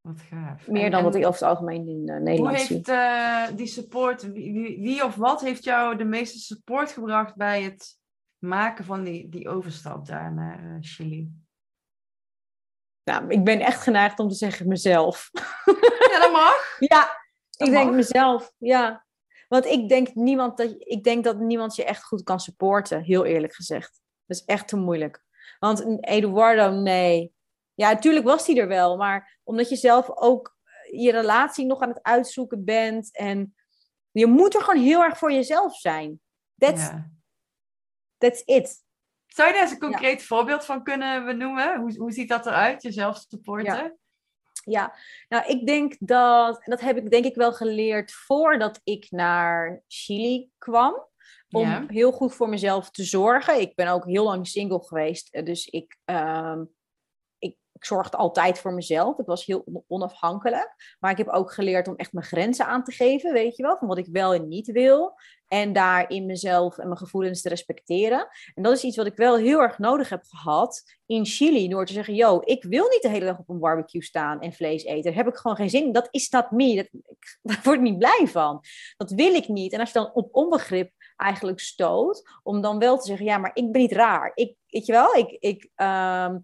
[0.00, 0.68] Wat gaaf.
[0.68, 2.74] Meer En- dan en wat ik over het algemeen in eh, Hoe Nederland zie.
[2.76, 7.62] heeft eh, die support, wie, wie, of wat heeft jou de meeste support gebracht bij
[7.62, 7.98] het
[8.38, 11.30] maken van die, die overstap daar naar Chili?
[13.10, 15.30] Nou, ik ben echt geneigd om te zeggen mezelf.
[16.10, 16.76] Ja, dat mag.
[16.78, 19.04] Ja, Dat ik denk mezelf, ja.
[19.48, 23.24] Want ik denk, niemand dat, ik denk dat niemand je echt goed kan supporten, heel
[23.24, 24.00] eerlijk gezegd.
[24.26, 25.24] Dat is echt te moeilijk.
[25.58, 27.34] Want Eduardo, nee.
[27.74, 30.56] Ja, natuurlijk was hij er wel, maar omdat je zelf ook
[30.90, 33.54] je relatie nog aan het uitzoeken bent en
[34.10, 36.20] je moet er gewoon heel erg voor jezelf zijn.
[36.56, 37.10] That's, Ja.
[38.18, 38.84] that's it.
[39.36, 41.80] Zou je daar eens een concreet voorbeeld van kunnen benoemen?
[41.80, 43.98] Hoe, hoe ziet dat eruit, jezelf supporten?
[44.64, 44.94] Ja,
[45.28, 50.50] nou, ik denk dat, dat heb ik denk ik wel geleerd voordat ik naar Chili
[50.58, 51.06] kwam.
[51.50, 51.84] Om Ja.
[51.86, 53.60] heel goed voor mezelf te zorgen.
[53.60, 56.64] Ik ben ook heel lang single geweest, eh, dus ik, ehm,
[57.76, 59.18] ik, zorgde altijd voor mezelf.
[59.18, 60.96] Ik was heel on- onafhankelijk.
[61.00, 63.76] Maar ik heb ook geleerd om echt mijn grenzen aan te geven, weet je wel,
[63.76, 65.14] van wat ik wel en niet wil.
[65.48, 68.28] En daarin mezelf en mijn gevoelens te respecteren.
[68.54, 71.68] En dat is iets wat ik wel heel erg nodig heb gehad in Chili.
[71.68, 74.52] Door te zeggen, yo, ik wil niet de hele dag op een barbecue staan en
[74.52, 75.02] vlees eten.
[75.02, 75.92] Daar heb ik gewoon geen zin in.
[75.92, 76.74] Dat is not me.
[76.74, 78.60] Dat, ik, daar word ik niet blij van.
[78.96, 79.72] Dat wil ik niet.
[79.72, 83.50] En als je dan op onbegrip eigenlijk stoot, om dan wel te zeggen, ja, maar
[83.54, 84.32] ik ben niet raar.
[84.34, 86.38] Ik, weet je wel, ik, ik, ehm,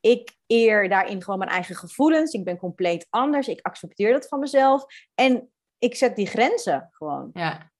[0.00, 2.32] ik eer daarin gewoon mijn eigen gevoelens.
[2.32, 3.48] Ik ben compleet anders.
[3.48, 4.84] Ik accepteer dat van mezelf.
[5.14, 7.30] En ik zet die grenzen gewoon.
[7.32, 7.70] Ja,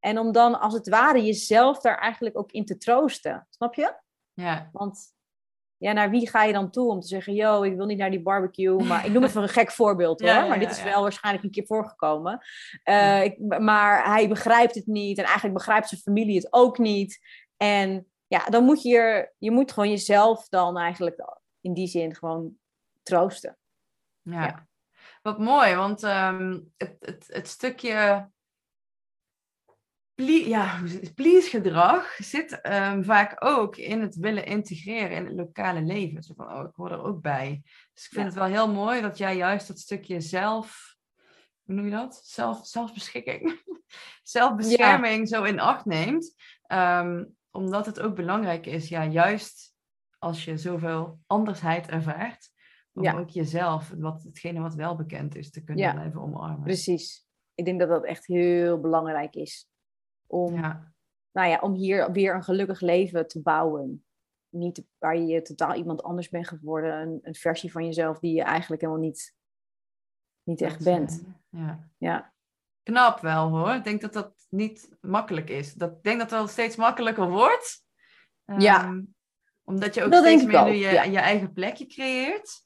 [0.00, 3.46] En om dan als het ware jezelf daar eigenlijk ook in te troosten.
[3.50, 3.94] Snap je?
[4.34, 4.68] ja.
[4.72, 5.12] Want
[5.76, 8.10] ja, naar wie ga je dan toe om te zeggen, yo, ik wil niet naar
[8.10, 8.84] die barbecue.
[8.84, 10.28] Maar ik noem even een gek voorbeeld hoor.
[10.30, 12.38] Ja, ja, maar dit is wel waarschijnlijk een keer voorgekomen.
[12.82, 13.16] Eh, Ja.
[13.20, 15.18] ik, maar hij begrijpt het niet.
[15.18, 17.18] En eigenlijk begrijpt zijn familie het ook niet.
[17.56, 22.56] En ja, dan moet je, je moet gewoon jezelf dan eigenlijk in die zin gewoon
[23.02, 23.58] troosten.
[24.22, 24.44] Ja.
[24.44, 24.68] Ja.
[25.22, 28.28] Wat mooi, want ehm, het, het, het stukje
[30.14, 30.82] ple- ja,
[31.14, 36.22] please gedrag zit ehm, vaak ook in het willen integreren in het lokale leven.
[36.22, 37.60] Zo van, oh, ik hoor er ook bij.
[37.94, 38.24] Dus ik vind Ja.
[38.24, 40.96] het wel heel mooi dat jij juist dat stukje zelf,
[41.62, 42.20] hoe noem je dat?
[42.24, 43.62] Zelf, zelfbeschikking,
[44.22, 46.34] zelfbescherming zo in acht neemt.
[46.66, 49.73] Ehm, omdat het ook belangrijk is, ja, juist
[50.24, 52.50] als je zoveel andersheid ervaart,
[52.92, 53.18] om Ja.
[53.18, 55.92] ook jezelf, wat, hetgene wat wel bekend is, te kunnen Ja.
[55.92, 56.62] blijven omarmen.
[56.62, 57.26] Precies.
[57.54, 59.68] Ik denk dat dat echt heel belangrijk is.
[60.26, 60.92] Om, Ja,
[61.32, 64.04] nou ja, om hier weer een gelukkig leven te bouwen.
[64.48, 67.00] Niet waar je totaal iemand anders bent geworden.
[67.00, 69.34] Een, een versie van jezelf die je eigenlijk helemaal niet,
[70.42, 71.24] niet echt dat, bent.
[71.50, 71.88] eh, ja.
[71.98, 72.32] Ja.
[72.82, 73.74] Knap wel hoor.
[73.74, 75.74] Ik denk dat dat niet makkelijk is.
[75.74, 77.82] Dat, ik denk dat het wel steeds makkelijker wordt.
[78.44, 78.84] Ja.
[78.84, 79.02] Ehm,
[79.64, 81.02] omdat je ook Dat steeds meer ook, nu je, ja.
[81.02, 82.62] je eigen plekje creëert.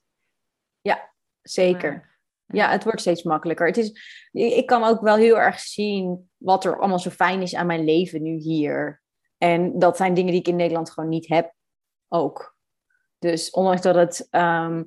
[1.41, 1.91] Zeker.
[1.91, 2.07] Maar-
[2.45, 3.67] Ja, het wordt steeds makkelijker.
[3.67, 3.91] Het is,
[4.31, 7.83] ik kan ook wel heel erg zien wat er allemaal zo fijn is aan mijn
[7.83, 9.01] leven nu hier.
[9.37, 11.53] En dat zijn dingen die ik in Nederland gewoon niet heb.
[12.07, 12.57] Ook.
[13.19, 14.83] Dus ondanks dat het ehm,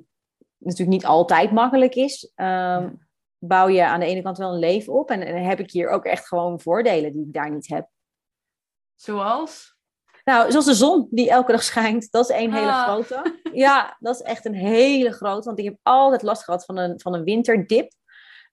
[0.57, 2.93] natuurlijk niet altijd makkelijk is, ehm, Ja.
[3.37, 5.09] bouw je aan de ene kant wel een leven op.
[5.09, 7.89] En, en heb ik hier ook echt gewoon voordelen die ik daar niet heb.
[8.95, 9.72] Zoals?
[10.23, 12.11] Nou, zoals de zon die elke dag schijnt.
[12.11, 12.83] Dat is één hele Ah.
[12.83, 13.39] grote.
[13.53, 15.45] Ja, dat is echt een hele grote.
[15.45, 17.91] Want ik heb altijd last gehad van een, van een winterdip.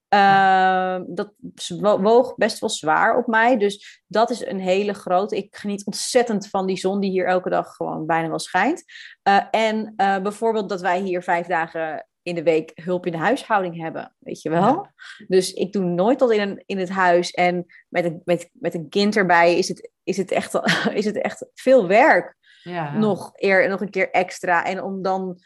[0.08, 1.32] Ehm, dat
[1.78, 3.56] wo- woog best wel zwaar op mij.
[3.58, 5.36] Dus dat is een hele grote.
[5.36, 8.84] Ik geniet ontzettend van die zon die hier elke dag gewoon bijna wel schijnt.
[9.22, 13.18] Eh, en eh, bijvoorbeeld dat wij hier vijf dagen in de week hulp in de
[13.18, 14.14] huishouding hebben.
[14.18, 14.62] Weet je wel?
[14.62, 14.92] Ja.
[15.26, 17.30] Dus ik doe nooit tot in, een, in het huis.
[17.30, 20.54] En met een, met, met een kind erbij is het, is, het echt,
[20.92, 22.98] is het echt veel werk Ja.
[22.98, 24.64] nog, eer, nog een keer extra.
[24.64, 25.38] En om dan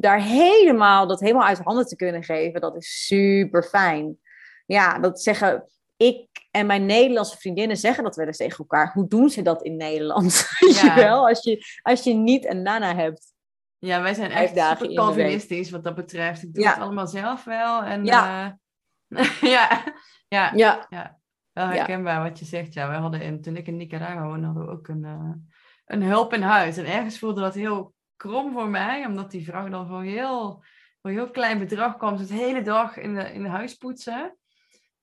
[0.00, 4.18] daar helemaal, dat helemaal uit handen te kunnen geven, dat is super fijn.
[4.66, 5.64] Ja, dat zeggen,
[5.96, 8.92] ik en mijn Nederlandse vriendinnen zeggen dat wel eens tegen elkaar.
[8.92, 10.46] Hoe doen ze dat in Nederland?
[10.58, 11.28] Weet je wel?
[11.28, 13.31] Als je, als je niet een nana hebt.
[13.84, 14.94] Ja, wij zijn echt super.
[14.94, 16.42] Calvinistisch wat dat betreft.
[16.42, 16.70] Ik doe Ja.
[16.70, 17.82] het allemaal zelf wel.
[17.82, 18.58] En, Ja.
[19.08, 19.84] eh, ja.
[20.28, 20.86] ja, Ja,
[21.52, 21.70] wel Ja.
[21.72, 22.72] herkenbaar wat je zegt.
[22.72, 25.30] Ja, wij hadden in, toen ik in Nicaragua woonde, hadden we ook een, eh,
[25.84, 26.76] een hulp in huis.
[26.76, 30.64] En ergens voelde dat heel krom voor mij, omdat die vrouw dan voor heel,
[31.00, 32.16] voor heel klein bedrag kwam.
[32.18, 34.36] Ze de hele dag in de, in de huis poetsen.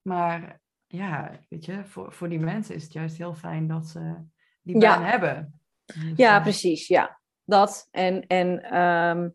[0.02, 4.16] Maar ja, weet je, voor, voor die mensen is het juist heel fijn dat ze
[4.62, 5.62] die baan hebben.
[5.86, 6.88] Dus, ja eh, precies.
[6.88, 7.19] Ja,
[7.50, 7.88] dat.
[7.92, 9.30] En, en ehm,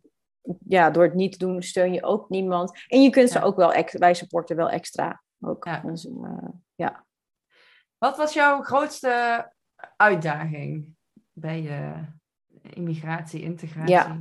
[0.69, 2.85] ja, door het niet te doen steun je ook niemand.
[2.89, 3.45] En je kunt ze Ja.
[3.45, 5.23] ook wel, ex- wij supporten wel extra.
[5.41, 5.65] Ook.
[5.65, 5.81] Ja.
[5.81, 6.49] Dus, eh,
[7.99, 9.53] Wat was jouw grootste
[9.97, 10.97] uitdaging
[11.33, 11.93] bij je
[12.63, 13.95] immigratie, integratie?
[13.95, 14.21] Ja.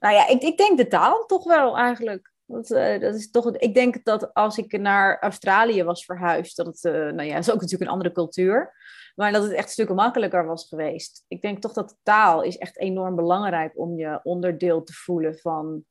[0.00, 2.32] Nou ja, ik, ik denk de taal toch wel eigenlijk.
[2.46, 6.66] Dat, eh, dat is toch, ik denk dat als ik naar Australië was verhuisd, dat
[6.66, 8.72] het, eh, nou ja, is ook natuurlijk een andere cultuur,
[9.14, 11.24] maar dat het echt stukken makkelijker was geweest.
[11.28, 15.38] Ik denk toch dat de taal is echt enorm belangrijk om je onderdeel te voelen
[15.38, 15.84] van,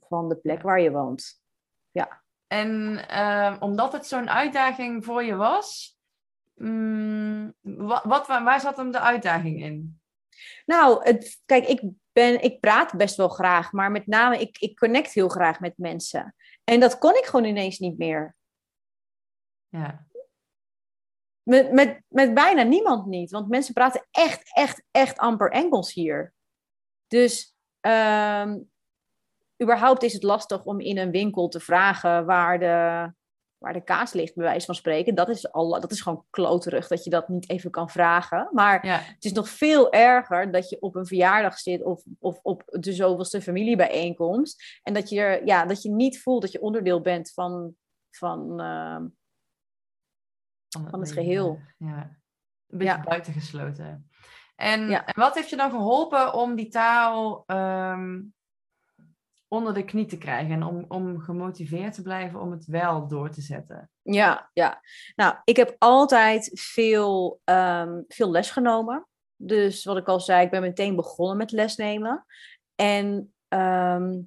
[0.00, 1.42] van de plek waar je woont.
[2.46, 5.98] En ehm, omdat het zo'n uitdaging voor je was,
[6.54, 10.00] mm, wat, wat, waar, waar zat hem de uitdaging in?
[10.66, 14.76] Nou, het, kijk, ik, ben, ik praat best wel graag, maar met name, ik, ik
[14.76, 16.34] connect heel graag met mensen.
[16.64, 18.36] En dat kon ik gewoon ineens niet meer.
[19.68, 20.06] Ja,
[21.42, 23.30] Met, met, met bijna niemand niet.
[23.30, 26.32] Want mensen praten echt, echt, echt amper Engels hier.
[27.06, 28.58] Dus ehm,
[29.62, 33.12] überhaupt is het lastig om in een winkel te vragen waar de,
[33.64, 35.14] waar de kaas ligt, bij wijze van spreken.
[35.14, 38.48] Dat is, al, dat is gewoon kloterig dat je dat niet even kan vragen.
[38.52, 42.38] Maar ja, het is nog veel erger dat je op een verjaardag zit of, of
[42.42, 44.80] op de zoveelste familiebijeenkomst.
[44.82, 47.74] En dat je, ja, dat je niet voelt dat je onderdeel bent van,
[48.10, 49.06] van, ehm,
[50.90, 51.60] van het geheel.
[51.78, 52.16] Ja,
[52.68, 53.02] een beetje Ja.
[53.02, 54.08] buitengesloten.
[54.56, 55.04] En, Ja.
[55.06, 58.20] en wat heeft je dan geholpen om die taal ehm,
[59.54, 63.30] onder de knie te krijgen en om, om gemotiveerd te blijven om het wel door
[63.30, 63.90] te zetten?
[64.02, 64.80] Ja, ja.
[65.14, 69.06] Nou, ik heb altijd veel, ehm, veel les genomen.
[69.36, 72.24] Dus wat ik al zei, ik ben meteen begonnen met lesnemen.
[72.74, 74.20] En ehm,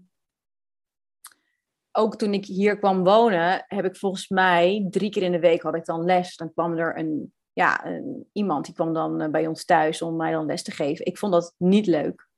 [1.91, 5.61] ook toen ik hier kwam wonen, heb ik volgens mij drie keer in de week
[5.61, 6.35] had ik dan les.
[6.35, 10.15] Dan kwam er een, ja, een, iemand die kwam dan eh, bij ons thuis om
[10.15, 11.05] mij dan les te geven.
[11.05, 12.29] Ik vond dat niet leuk.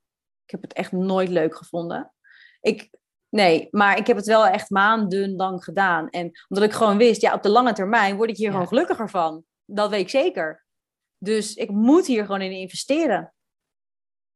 [0.44, 2.14] Ik heb het echt nooit leuk gevonden.
[2.60, 2.90] Ik,
[3.30, 6.10] nee, maar ik heb het wel echt maandenlang gedaan.
[6.10, 8.52] En omdat ik gewoon wist, ja, op de lange termijn word ik hier Ja.
[8.52, 9.44] gewoon gelukkiger van.
[9.66, 10.66] Dat weet ik zeker.
[11.18, 13.34] Dus ik moet hier gewoon in investeren.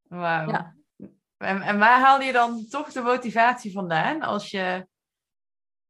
[0.01, 0.49] Wauw.
[0.49, 0.75] Ja.
[1.37, 4.87] En, en waar haalde je dan toch de motivatie vandaan als je,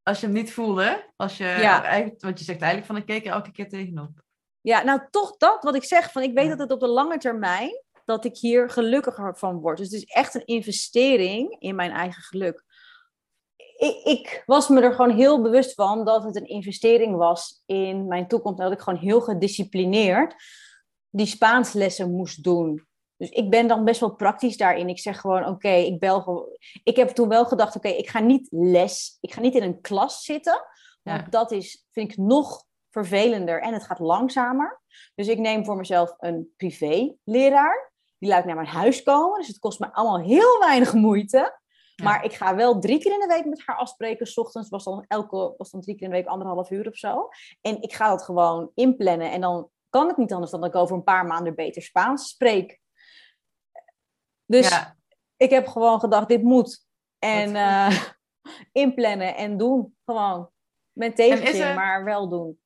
[0.04, 1.12] als je hem niet voelde?
[1.16, 1.84] Als je, Ja.
[1.84, 4.22] eigenlijk, want je zegt eigenlijk van ik keek er elke keer tegenop.
[4.62, 6.12] Ja, nou toch dat wat ik zeg.
[6.12, 6.50] Van, ik weet Ja.
[6.50, 9.78] dat het op de lange termijn, dat ik hier gelukkiger van word.
[9.78, 12.64] Dus het is echt een investering in mijn eigen geluk.
[13.78, 18.08] Ik, ik was me er gewoon heel bewust van dat het een investering was in
[18.08, 18.60] mijn toekomst.
[18.60, 20.36] En dat ik gewoon heel gedisciplineerd
[21.10, 22.88] die Spaanslessen moest doen.
[23.18, 24.90] Dus ik ben dan best wel praktisch daarin.
[24.90, 26.46] Ik zeg gewoon, oké, ik bel gewoon.
[26.84, 29.82] Ik heb toen wel gedacht, oké, ik ga niet les, ik ga niet in een
[29.82, 30.66] klas zitten.
[31.02, 31.28] Want Ja.
[31.30, 34.82] dat is, vind ik, nog vervelender en het gaat langzamer.
[35.16, 37.93] Dus ik neem voor mezelf een privé-leraar.
[38.24, 39.40] Die laat ik naar mijn huis komen.
[39.40, 41.60] Dus het kost me allemaal heel weinig moeite.
[41.96, 42.04] Ja.
[42.04, 44.28] Maar ik ga wel drie keer in de week met haar afspreken.
[44.28, 46.96] 's ochtends was dan, elke, was dan drie keer in de week anderhalf uur of
[46.96, 47.30] zo.
[47.62, 49.32] En ik ga dat gewoon inplannen.
[49.32, 52.30] En dan kan het niet anders dan dat ik over een paar maanden beter Spaans
[52.30, 52.80] spreek.
[54.46, 54.98] Dus ja.
[55.38, 56.86] ik heb gewoon gedacht, dit moet.
[57.20, 58.04] En eh,
[58.84, 59.98] inplannen en doen.
[60.06, 60.50] Gewoon.
[60.92, 62.62] Met tegenzin, er- maar wel doen.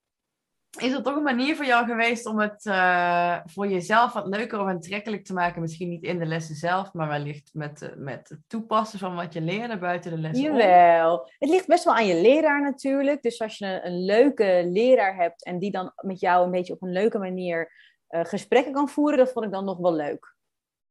[0.80, 4.60] Is er toch een manier voor jou geweest om het eh, voor jezelf wat leuker
[4.60, 5.62] of aantrekkelijk te maken?
[5.62, 9.42] Misschien niet in de lessen zelf, maar wellicht met, met het toepassen van wat je
[9.42, 10.52] leerde buiten de lessen.
[10.52, 10.58] om?
[10.58, 11.32] Jawel.
[11.38, 13.22] Het ligt best wel aan je leraar natuurlijk.
[13.22, 16.74] Dus als je een, een leuke leraar hebt en die dan met jou een beetje
[16.74, 17.72] op een leuke manier
[18.08, 20.36] eh, gesprekken kan voeren, dat vond ik dan nog wel leuk.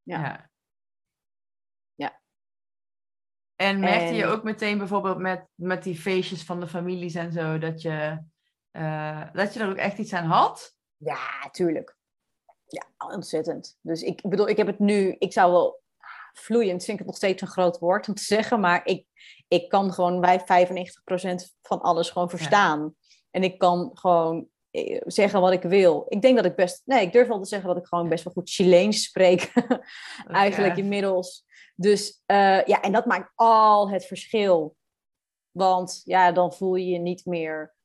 [0.03, 0.21] Ja.
[0.21, 0.51] Ja.
[1.95, 2.21] Ja.
[3.57, 7.59] En merkte je ook meteen bijvoorbeeld met, met die feestjes van de families en zo,
[7.59, 8.19] dat je,
[8.77, 10.75] eh, dat je er ook echt iets aan had?
[10.97, 11.97] Ja, tuurlijk.
[12.67, 12.83] Ja,
[13.15, 13.79] ontzettend.
[13.81, 15.83] Dus ik bedoel, ik heb het nu, ik zou wel
[16.33, 19.07] vloeiend, vind ik het nog steeds een groot woord om te zeggen, maar ik,
[19.49, 20.45] ik kan gewoon bij 95%
[21.62, 22.95] van alles gewoon verstaan.
[23.31, 26.07] En ik kan gewoon eh, zeggen wat ik wil.
[26.09, 28.25] Ik denk dat ik best, nee, ik durf wel te zeggen dat ik gewoon best
[28.25, 29.53] wel goed Chileens spreek,
[30.27, 31.45] eigenlijk inmiddels.
[31.75, 34.77] Dus eh, ja, en dat maakt al het verschil.
[35.51, 37.76] Want ja, dan voel je je niet meer.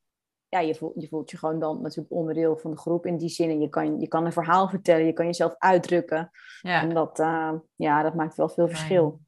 [0.52, 3.28] Ja, je voelt, je voelt je gewoon dan natuurlijk onderdeel van de groep in die
[3.28, 3.50] zin.
[3.50, 6.30] En je kan, je kan een verhaal vertellen, je kan jezelf uitdrukken.
[6.60, 6.80] Ja.
[6.80, 8.76] En dat, eh, ja, dat maakt wel veel Fijn.
[8.76, 9.20] verschil.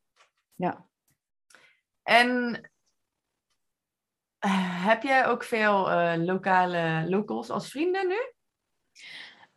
[0.54, 0.86] Ja.
[2.02, 2.60] En
[4.38, 8.32] eh, heb jij ook veel eh, lokale locals als vrienden nu?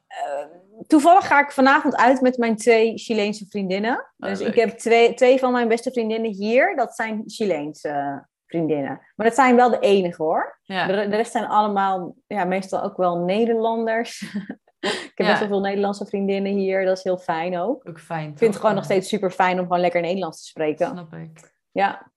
[0.07, 0.45] Eh,
[0.87, 4.11] toevallig ga ik vanavond uit met mijn twee Chileense vriendinnen.
[4.17, 4.47] Ah, dus leuk.
[4.47, 6.75] ik heb twee, twee van mijn beste vriendinnen hier.
[6.75, 9.01] Dat zijn Chileense vriendinnen.
[9.15, 10.59] Maar dat zijn wel de enige hoor.
[10.63, 10.87] Ja.
[10.87, 14.21] De, de rest zijn allemaal, ja, meestal ook wel Nederlanders.
[14.79, 15.25] ik heb Ja.
[15.27, 16.85] best wel veel Nederlandse vriendinnen hier.
[16.85, 17.87] Dat is heel fijn ook.
[17.89, 18.29] Ook fijn.
[18.31, 20.87] Ik vind het gewoon nog steeds super fijn om gewoon lekker Nederlands te spreken.
[20.87, 21.53] Snap ik.
[21.71, 22.11] Ja.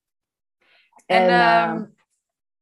[1.07, 1.85] En, En, eh, ehm,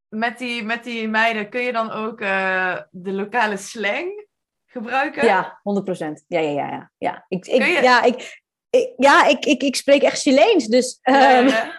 [0.07, 4.27] met, die, met die meiden kun je dan ook eh, de lokale slang
[4.65, 5.25] gebruiken?
[5.25, 6.25] Ja, 100%.
[6.27, 6.67] Ja, ja, ja.
[6.69, 6.91] ja.
[6.97, 7.25] ja.
[7.27, 10.65] Ik, ik, je- ja, ik, ik, ja ik, ik, ik spreek echt Chileens.
[10.67, 11.75] Dus, Ja, ehm, ja.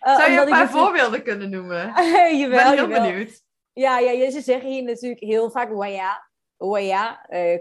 [0.00, 1.88] eh, Zou je omdat een ik paar natuurlijk- voorbeelden kunnen noemen?
[1.88, 1.94] Ik
[2.40, 3.02] jawel, ben heel jawel.
[3.02, 3.42] benieuwd.
[3.72, 6.28] Ja, ja, ze zeggen hier natuurlijk heel vaak waya.
[6.56, 7.26] Waya.
[7.26, 7.58] eh,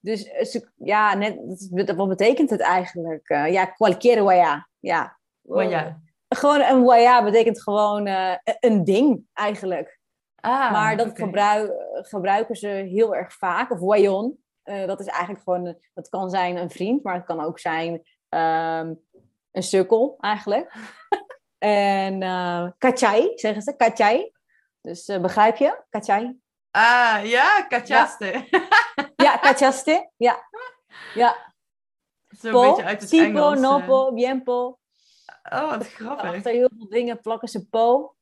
[0.00, 1.36] dus eh, ja, net,
[1.96, 3.28] wat betekent het eigenlijk?
[3.28, 4.68] Eh, ja, cualquier waya.
[4.80, 5.18] Ja.
[5.42, 6.00] Ja.
[6.28, 9.98] Gewoon een waya betekent gewoon eh, een ding eigenlijk.
[10.40, 13.70] Ah, maar dat gebruik, gebruiken ze heel erg vaak.
[13.70, 14.38] Of wayon.
[14.66, 17.58] Eh, dat is eigenlijk gewoon, een- dat kan zijn een vriend, maar het kan ook
[17.58, 18.94] zijn ehm,
[19.50, 20.74] een sukkel eigenlijk.
[21.58, 24.32] en eh kachai, zeggen ze, kachai.
[24.80, 25.82] Dus eh, begrijp je?
[25.90, 26.40] Kachai.
[26.70, 28.44] Ah, ja, kachaste.
[29.16, 30.10] Ja, cachaste.
[30.16, 30.48] Ja.
[31.14, 31.54] Ja.
[32.28, 33.60] Zo'n beetje uit het tipo, Engels.
[33.60, 33.86] no eh.
[33.86, 34.78] po, bien po.
[35.52, 36.34] Oh, wat grappig.
[36.34, 38.14] Achter heel veel dingen plakken ze po.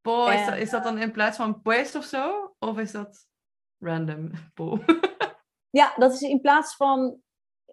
[0.00, 2.54] Po, is, dat, is dat dan in plaats van pues of zo?
[2.58, 3.26] Of is dat
[3.80, 4.78] random po?
[5.70, 7.20] Ja, dat is in plaats van...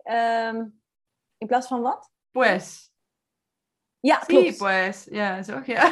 [0.04, 0.66] ehm,
[1.38, 2.12] in plaats van wat?
[2.32, 2.92] pues.
[4.00, 4.58] Ja, Sí, klopt.
[4.58, 5.08] pues.
[5.10, 5.62] Ja, zo.
[5.66, 5.92] Ja.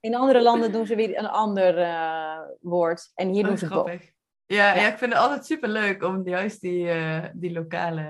[0.00, 3.10] In andere landen doen ze weer een ander eh, woord.
[3.14, 3.72] En hier doen Oh, ze po.
[3.72, 4.10] grappig.
[4.46, 4.80] Ja, ja.
[4.80, 4.88] Ja.
[4.92, 8.00] ik vind het altijd super leuk om juist die, eh, die lokale.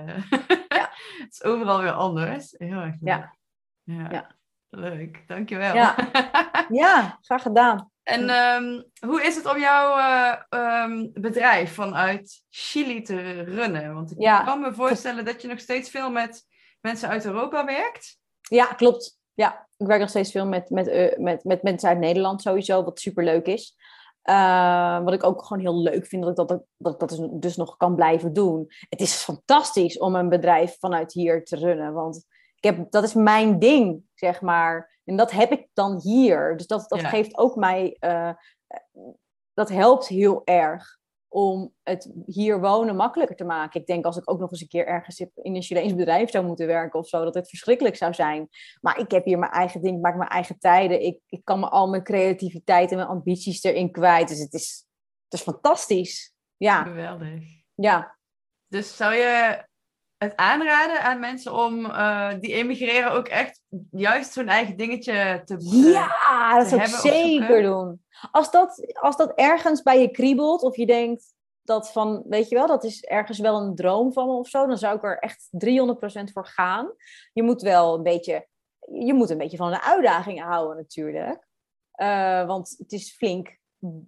[0.67, 0.89] Ja.
[1.21, 2.53] het is overal weer anders.
[2.57, 3.07] Heel erg leuk.
[3.09, 3.35] Ja.
[3.83, 4.35] Ja.
[4.75, 5.75] Leuk, dankjewel.
[5.75, 5.95] Ja.
[6.69, 7.91] Ja, graag gedaan.
[8.03, 13.93] en ehm, hoe is het om jouw eh, ehm, bedrijf vanuit Chili te runnen?
[13.93, 14.43] Want ik Ja.
[14.43, 16.43] kan me voorstellen dat je nog steeds veel met
[16.81, 18.19] mensen uit Europa werkt.
[18.41, 19.19] Ja, klopt.
[19.33, 22.83] Ja, ik werk nog steeds veel met, met, eh, met, met mensen uit Nederland sowieso,
[22.83, 23.75] wat super leuk is.
[24.21, 27.77] Eh, wat ik ook gewoon heel leuk vind, dat ik dat, dat, dat dus, nog
[27.77, 28.65] kan blijven doen.
[28.89, 32.25] Het is fantastisch om een bedrijf vanuit hier te runnen, want
[32.65, 34.99] heb, dat is mijn ding, zeg maar.
[35.03, 36.57] En dat heb ik dan hier.
[36.57, 37.09] Dus dat, dat Ja.
[37.09, 38.31] geeft ook mij, eh,
[39.53, 40.97] dat helpt heel erg
[41.27, 43.81] om het hier wonen makkelijker te maken.
[43.81, 46.45] Ik denk als ik ook nog eens een keer ergens in een Chileens bedrijf zou
[46.45, 48.49] moeten werken of zo, dat het verschrikkelijk zou zijn.
[48.81, 51.01] Maar ik heb hier mijn eigen ding, ik maak mijn eigen tijden.
[51.01, 54.27] Ik, ik kan me al mijn creativiteit en mijn ambities erin kwijt.
[54.27, 54.85] Dus het is,
[55.23, 56.33] het is fantastisch.
[56.57, 57.43] Ja, Geweldig.
[57.73, 58.17] ja.
[58.67, 59.63] Dus zou je
[60.17, 65.55] het aanraden aan mensen om eh, die emigreren ook echt juist zo'n eigen dingetje te
[65.55, 68.03] eh, Ja, dat te zou ik zeker doen.
[68.31, 72.55] Als dat, als dat ergens bij je kriebelt of je denkt dat van, weet je
[72.55, 75.19] wel, dat is ergens wel een droom van me of zo, dan zou ik er
[75.19, 76.93] echt 300% voor gaan.
[77.33, 78.47] Je moet wel een beetje,
[78.79, 81.47] je moet een beetje van de uitdaging houden natuurlijk.
[81.91, 83.57] Eh, want het is flink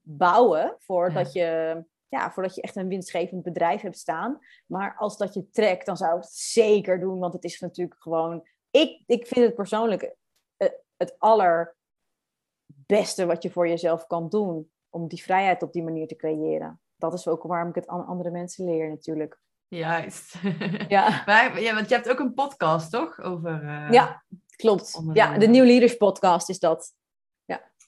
[0.04, 4.40] bouwen voordat je ja, voordat je echt een winstgevend bedrijf hebt staan.
[4.66, 7.20] Maar als dat je trekt, dan zou ik het zeker doen.
[7.20, 8.48] Want het is natuurlijk gewoon...
[8.72, 10.16] Ik, ik vind het persoonlijk
[10.58, 11.76] eh, het allerbeste
[13.26, 14.72] wat je voor jezelf kan doen.
[14.90, 16.82] Om die vrijheid op die manier te creëren.
[16.96, 19.40] Dat is ook waarom ik het aan andere mensen leer natuurlijk.
[19.68, 20.36] Juist.
[20.88, 21.24] Ja,
[21.56, 23.22] ja, want je hebt ook een podcast, toch?
[23.22, 24.24] Over, eh, ja
[24.56, 25.02] klopt.
[25.14, 26.96] Ja, de- New Leaders podcast is dat.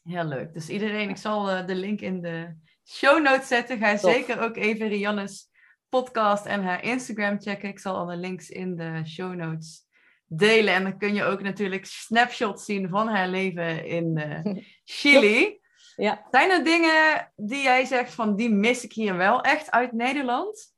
[0.03, 0.53] Heel leuk.
[0.53, 2.55] Dus iedereen, ik zal eh, de link in de
[2.89, 3.77] show notes zetten.
[3.77, 5.49] Ga zeker ook even Rianne's
[5.89, 7.69] podcast en haar Instagram checken.
[7.69, 9.87] Ik zal alle links in de show notes
[10.25, 10.73] delen.
[10.73, 15.59] En dan kun je ook natuurlijk snapshots zien van haar leven in eh, Chili.
[15.95, 16.25] Ja.
[16.31, 20.73] Zijn er dingen die jij zegt van die mis ik hier wel echt uit Nederland?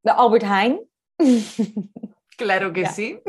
[0.00, 0.88] De Albert Heijn.
[2.36, 3.20] Claro que sí.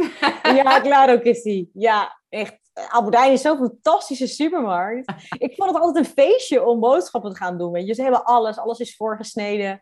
[0.43, 1.69] Ja, claro que sí.
[1.73, 2.64] Ja, echt.
[2.89, 5.11] Albert Heijn is zo'n fantastische supermarkt.
[5.37, 7.71] Ik vond het altijd een feestje om boodschappen te gaan doen.
[7.71, 7.93] Weet je.
[7.93, 8.57] Ze hebben alles.
[8.57, 9.81] Alles is voorgesneden.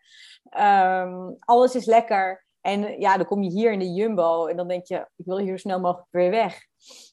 [0.49, 2.45] Ehm, alles is lekker.
[2.61, 5.37] En ja, dan kom je hier in de Jumbo en dan denk je, ik wil
[5.37, 6.65] hier zo snel mogelijk weer weg.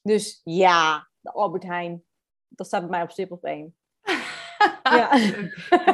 [0.03, 2.03] Dus ja, de Albert Heijn.
[2.47, 3.75] Dat staat bij mij op stip op één.
[4.83, 5.09] Ja.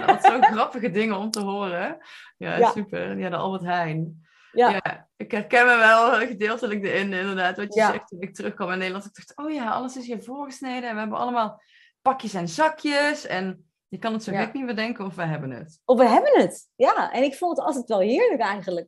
[0.05, 1.97] Dat zo grappige dingen om te horen.
[2.37, 2.69] Ja, Ja.
[2.71, 3.17] super.
[3.17, 4.26] Ja, de Albert Heijn.
[4.51, 4.69] Ja.
[4.69, 5.07] Ja.
[5.15, 7.57] ik herken me wel gedeeltelijk erin, inderdaad.
[7.57, 7.91] Wat je Ja.
[7.91, 9.05] zegt toen ik terugkwam in Nederland.
[9.05, 10.89] Ik dacht, oh ja, alles is hier voorgesneden.
[10.89, 11.61] En we hebben allemaal
[12.01, 13.25] pakjes en zakjes.
[13.25, 14.43] En je kan het zo Ja.
[14.43, 15.81] gek niet bedenken of we hebben het.
[15.85, 16.67] Of we hebben het.
[16.75, 18.87] Ja, en ik vond het altijd wel heerlijk eigenlijk.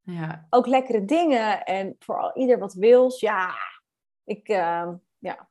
[0.00, 3.20] Ja, Ook lekkere dingen en voor ieder wat wils.
[3.20, 3.54] Ja,
[4.24, 5.48] ik, ehm, ja.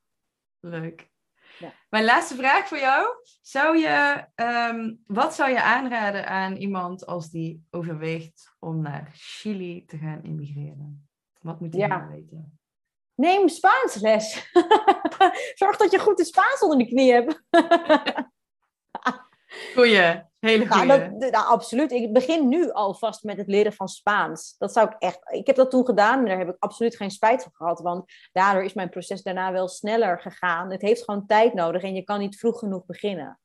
[0.60, 1.12] leuk.
[1.58, 1.72] Ja.
[1.88, 3.06] Mijn laatste vraag voor jou.
[3.42, 9.84] Zou je, ehm, wat zou je aanraden aan iemand als die overweegt om naar Chili
[9.86, 11.08] te gaan immigreren?
[11.40, 11.86] Wat moet hij Ja.
[11.96, 12.58] nou weten?
[13.14, 14.50] Neem Spaans les.
[15.54, 17.42] Zorg dat je goed de Spaans onder de knie hebt.
[19.74, 21.92] Goeie, hele Nou, dat, nou, absoluut.
[21.92, 24.54] Ik begin nu alvast met het leren van Spaans.
[24.58, 25.20] Dat zou ik echt.
[25.32, 27.80] Ik heb dat toen gedaan, maar daar heb ik absoluut geen spijt van gehad.
[27.80, 30.70] Want daardoor is mijn proces daarna wel sneller gegaan.
[30.70, 33.40] Het heeft gewoon tijd nodig en je kan niet vroeg genoeg beginnen.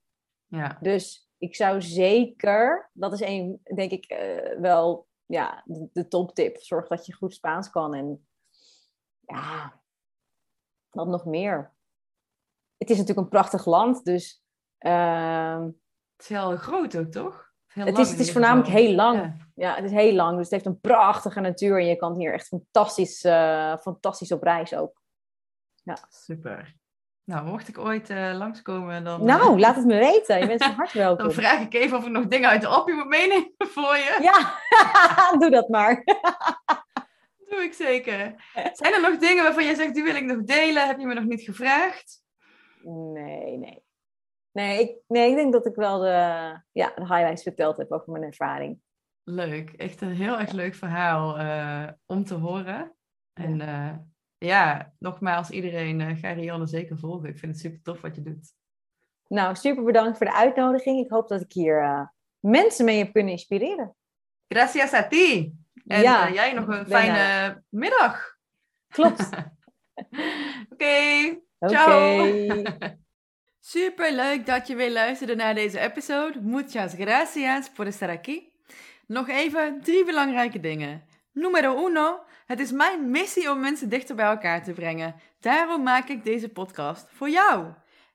[0.46, 6.08] Ja, Dus ik zou zeker, dat is een, denk ik, eh, wel ja, de, de
[6.08, 6.58] toptip.
[6.58, 7.94] Zorg dat je goed Spaans kan.
[7.94, 8.28] En
[9.20, 9.82] ja,
[10.90, 11.74] wat nog meer.
[12.78, 14.44] Het is natuurlijk een prachtig land, dus
[14.78, 15.70] ehm,
[16.20, 17.48] het is heel groot ook, toch?
[17.68, 18.82] Heel Het is- het is voornamelijk geval.
[18.84, 19.18] heel lang.
[19.18, 19.36] Ja.
[19.56, 20.32] ja, het is heel lang.
[20.32, 24.44] Dus het heeft een prachtige natuur en je kan hier echt fantastisch, eh, fantastisch op
[24.44, 25.02] reis ook.
[26.10, 26.76] Super.
[27.24, 30.40] Nou, mocht ik ooit eh, langskomen, dan, eh, Nou, laat het me weten.
[30.40, 31.24] Je bent van harte welkom.
[31.26, 34.18] dan vraag ik even of ik nog dingen uit de appie moet meenemen voor je.
[34.22, 34.60] Ja,
[35.40, 36.04] doe dat maar.
[37.50, 38.18] doe ik zeker.
[38.74, 40.88] Zijn er nog dingen waarvan jij zegt, die wil ik nog delen?
[40.88, 42.22] Heb je me nog niet gevraagd?
[43.14, 43.84] Nee, nee.
[44.52, 46.08] Nee ik, nee, ik denk dat ik wel de,
[46.72, 48.80] ja, de highlights verteld heb over mijn ervaring.
[49.24, 49.70] Leuk.
[49.70, 52.96] Echt een heel erg leuk verhaal eh, om te horen.
[53.34, 53.96] En eh,
[54.38, 57.30] ja, nogmaals, iedereen, eh ga Rianne zeker volgen.
[57.30, 58.54] Ik vind het super tof wat je doet.
[59.28, 61.04] Nou, super bedankt voor de uitnodiging.
[61.04, 63.96] Ik hoop dat ik hier mensen mee heb kunnen inspireren.
[64.48, 65.54] Gracias a ti.
[65.86, 68.38] En Ja, jij nog een fijne middag.
[68.88, 69.30] Klopt.
[70.74, 71.40] Oké.
[71.60, 71.74] Oké.
[71.74, 72.64] Ciao.
[73.72, 76.40] Super leuk dat je weer luisterde naar deze episode.
[76.42, 78.52] Muchas gracias por estar aquí.
[79.06, 81.04] Nog even drie belangrijke dingen.
[81.32, 82.20] Numero uno.
[82.46, 85.16] Het is mijn missie om mensen dichter bij elkaar te brengen.
[85.40, 87.66] Daarom maak ik deze podcast voor jou.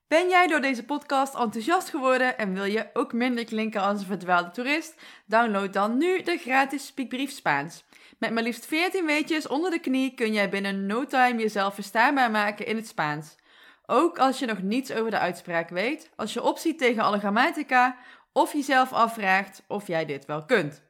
[0.09, 4.07] Ben jij door deze podcast enthousiast geworden en wil je ook minder klinken als een
[4.07, 4.95] verdwaalde toerist?
[5.27, 7.85] Download dan nu de gratis Speakbrief Spaans.
[8.19, 12.31] Met maar liefst 14 weetjes onder de knie kun jij binnen no time jezelf verstaanbaar
[12.31, 13.37] maken in het Spaans.
[13.87, 17.97] Ook als je nog niets over de uitspraak weet, als je opziet tegen alle grammatica
[18.33, 20.83] of jezelf afvraagt of jij dit wel kunt.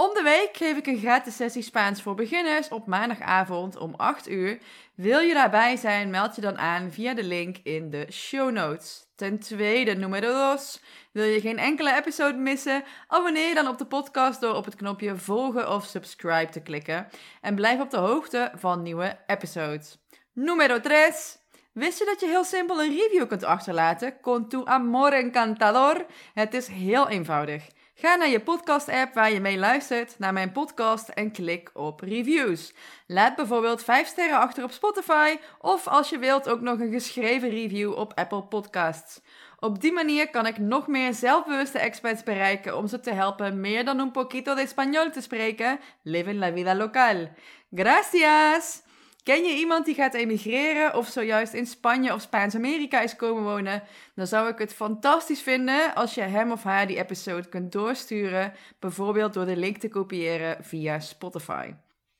[0.00, 4.28] Om de week geef ik een gratis sessie Spaans voor beginners op maandagavond om 8
[4.28, 4.58] uur.
[4.94, 9.06] Wil je daarbij zijn, meld je dan aan via de link in de show notes.
[9.16, 10.82] Ten tweede, numero dos.
[11.12, 12.84] Wil je geen enkele episode missen?
[13.06, 17.08] Abonneer je dan op de podcast door op het knopje volgen of subscribe te klikken.
[17.40, 19.98] En blijf op de hoogte van nieuwe episodes.
[20.32, 21.39] Numero tres.
[21.72, 24.20] Wist je dat je heel simpel een review kunt achterlaten?
[24.20, 26.06] Con tu amor encantador.
[26.34, 27.66] Het is heel eenvoudig.
[27.94, 32.74] Ga naar je podcast-app waar je mee luistert, naar mijn podcast en klik op reviews.
[33.06, 37.50] Laat bijvoorbeeld 5 sterren achter op Spotify of als je wilt ook nog een geschreven
[37.50, 39.20] review op Apple Podcasts.
[39.58, 43.84] Op die manier kan ik nog meer zelfbewuste experts bereiken om ze te helpen meer
[43.84, 45.80] dan un poquito de español te spreken.
[46.02, 47.28] Live in la vida local.
[47.74, 48.88] Gracias!
[49.22, 53.82] Ken je iemand die gaat emigreren of zojuist in Spanje of Spaans-Amerika is komen wonen?
[54.14, 58.52] Dan zou ik het fantastisch vinden als je hem of haar die episode kunt doorsturen,
[58.78, 61.74] bijvoorbeeld door de link te kopiëren via Spotify.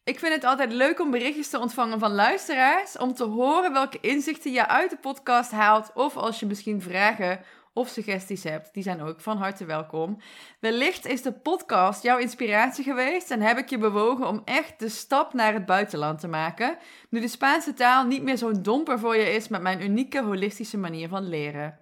[0.05, 3.99] Ik vind het altijd leuk om berichtjes te ontvangen van luisteraars, om te horen welke
[4.01, 7.41] inzichten je uit de podcast haalt of als je misschien vragen
[7.73, 10.21] of suggesties hebt, die zijn ook van harte welkom.
[10.61, 14.89] Wellicht is de podcast jouw inspiratie geweest en heb ik je bewogen om echt de
[14.89, 16.79] stap naar het buitenland te maken,
[17.11, 20.79] nu de Spaanse taal niet meer zo'n domper voor je is met mijn unieke holistische
[20.79, 21.79] manier van leren.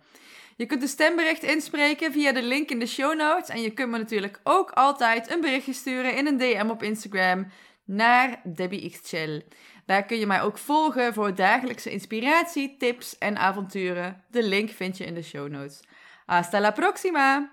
[0.56, 3.90] Je kunt een stembericht inspreken via de link in de show notes en je kunt
[3.90, 7.46] me natuurlijk ook altijd een berichtje sturen in een DM op Instagram
[7.84, 9.42] naar Debbie Xchel.
[9.88, 14.24] Daar kun je mij ook volgen voor dagelijkse inspiratie, tips en avonturen.
[14.30, 15.80] De link vind je in de show notes.
[16.26, 17.50] Hasta la próxima!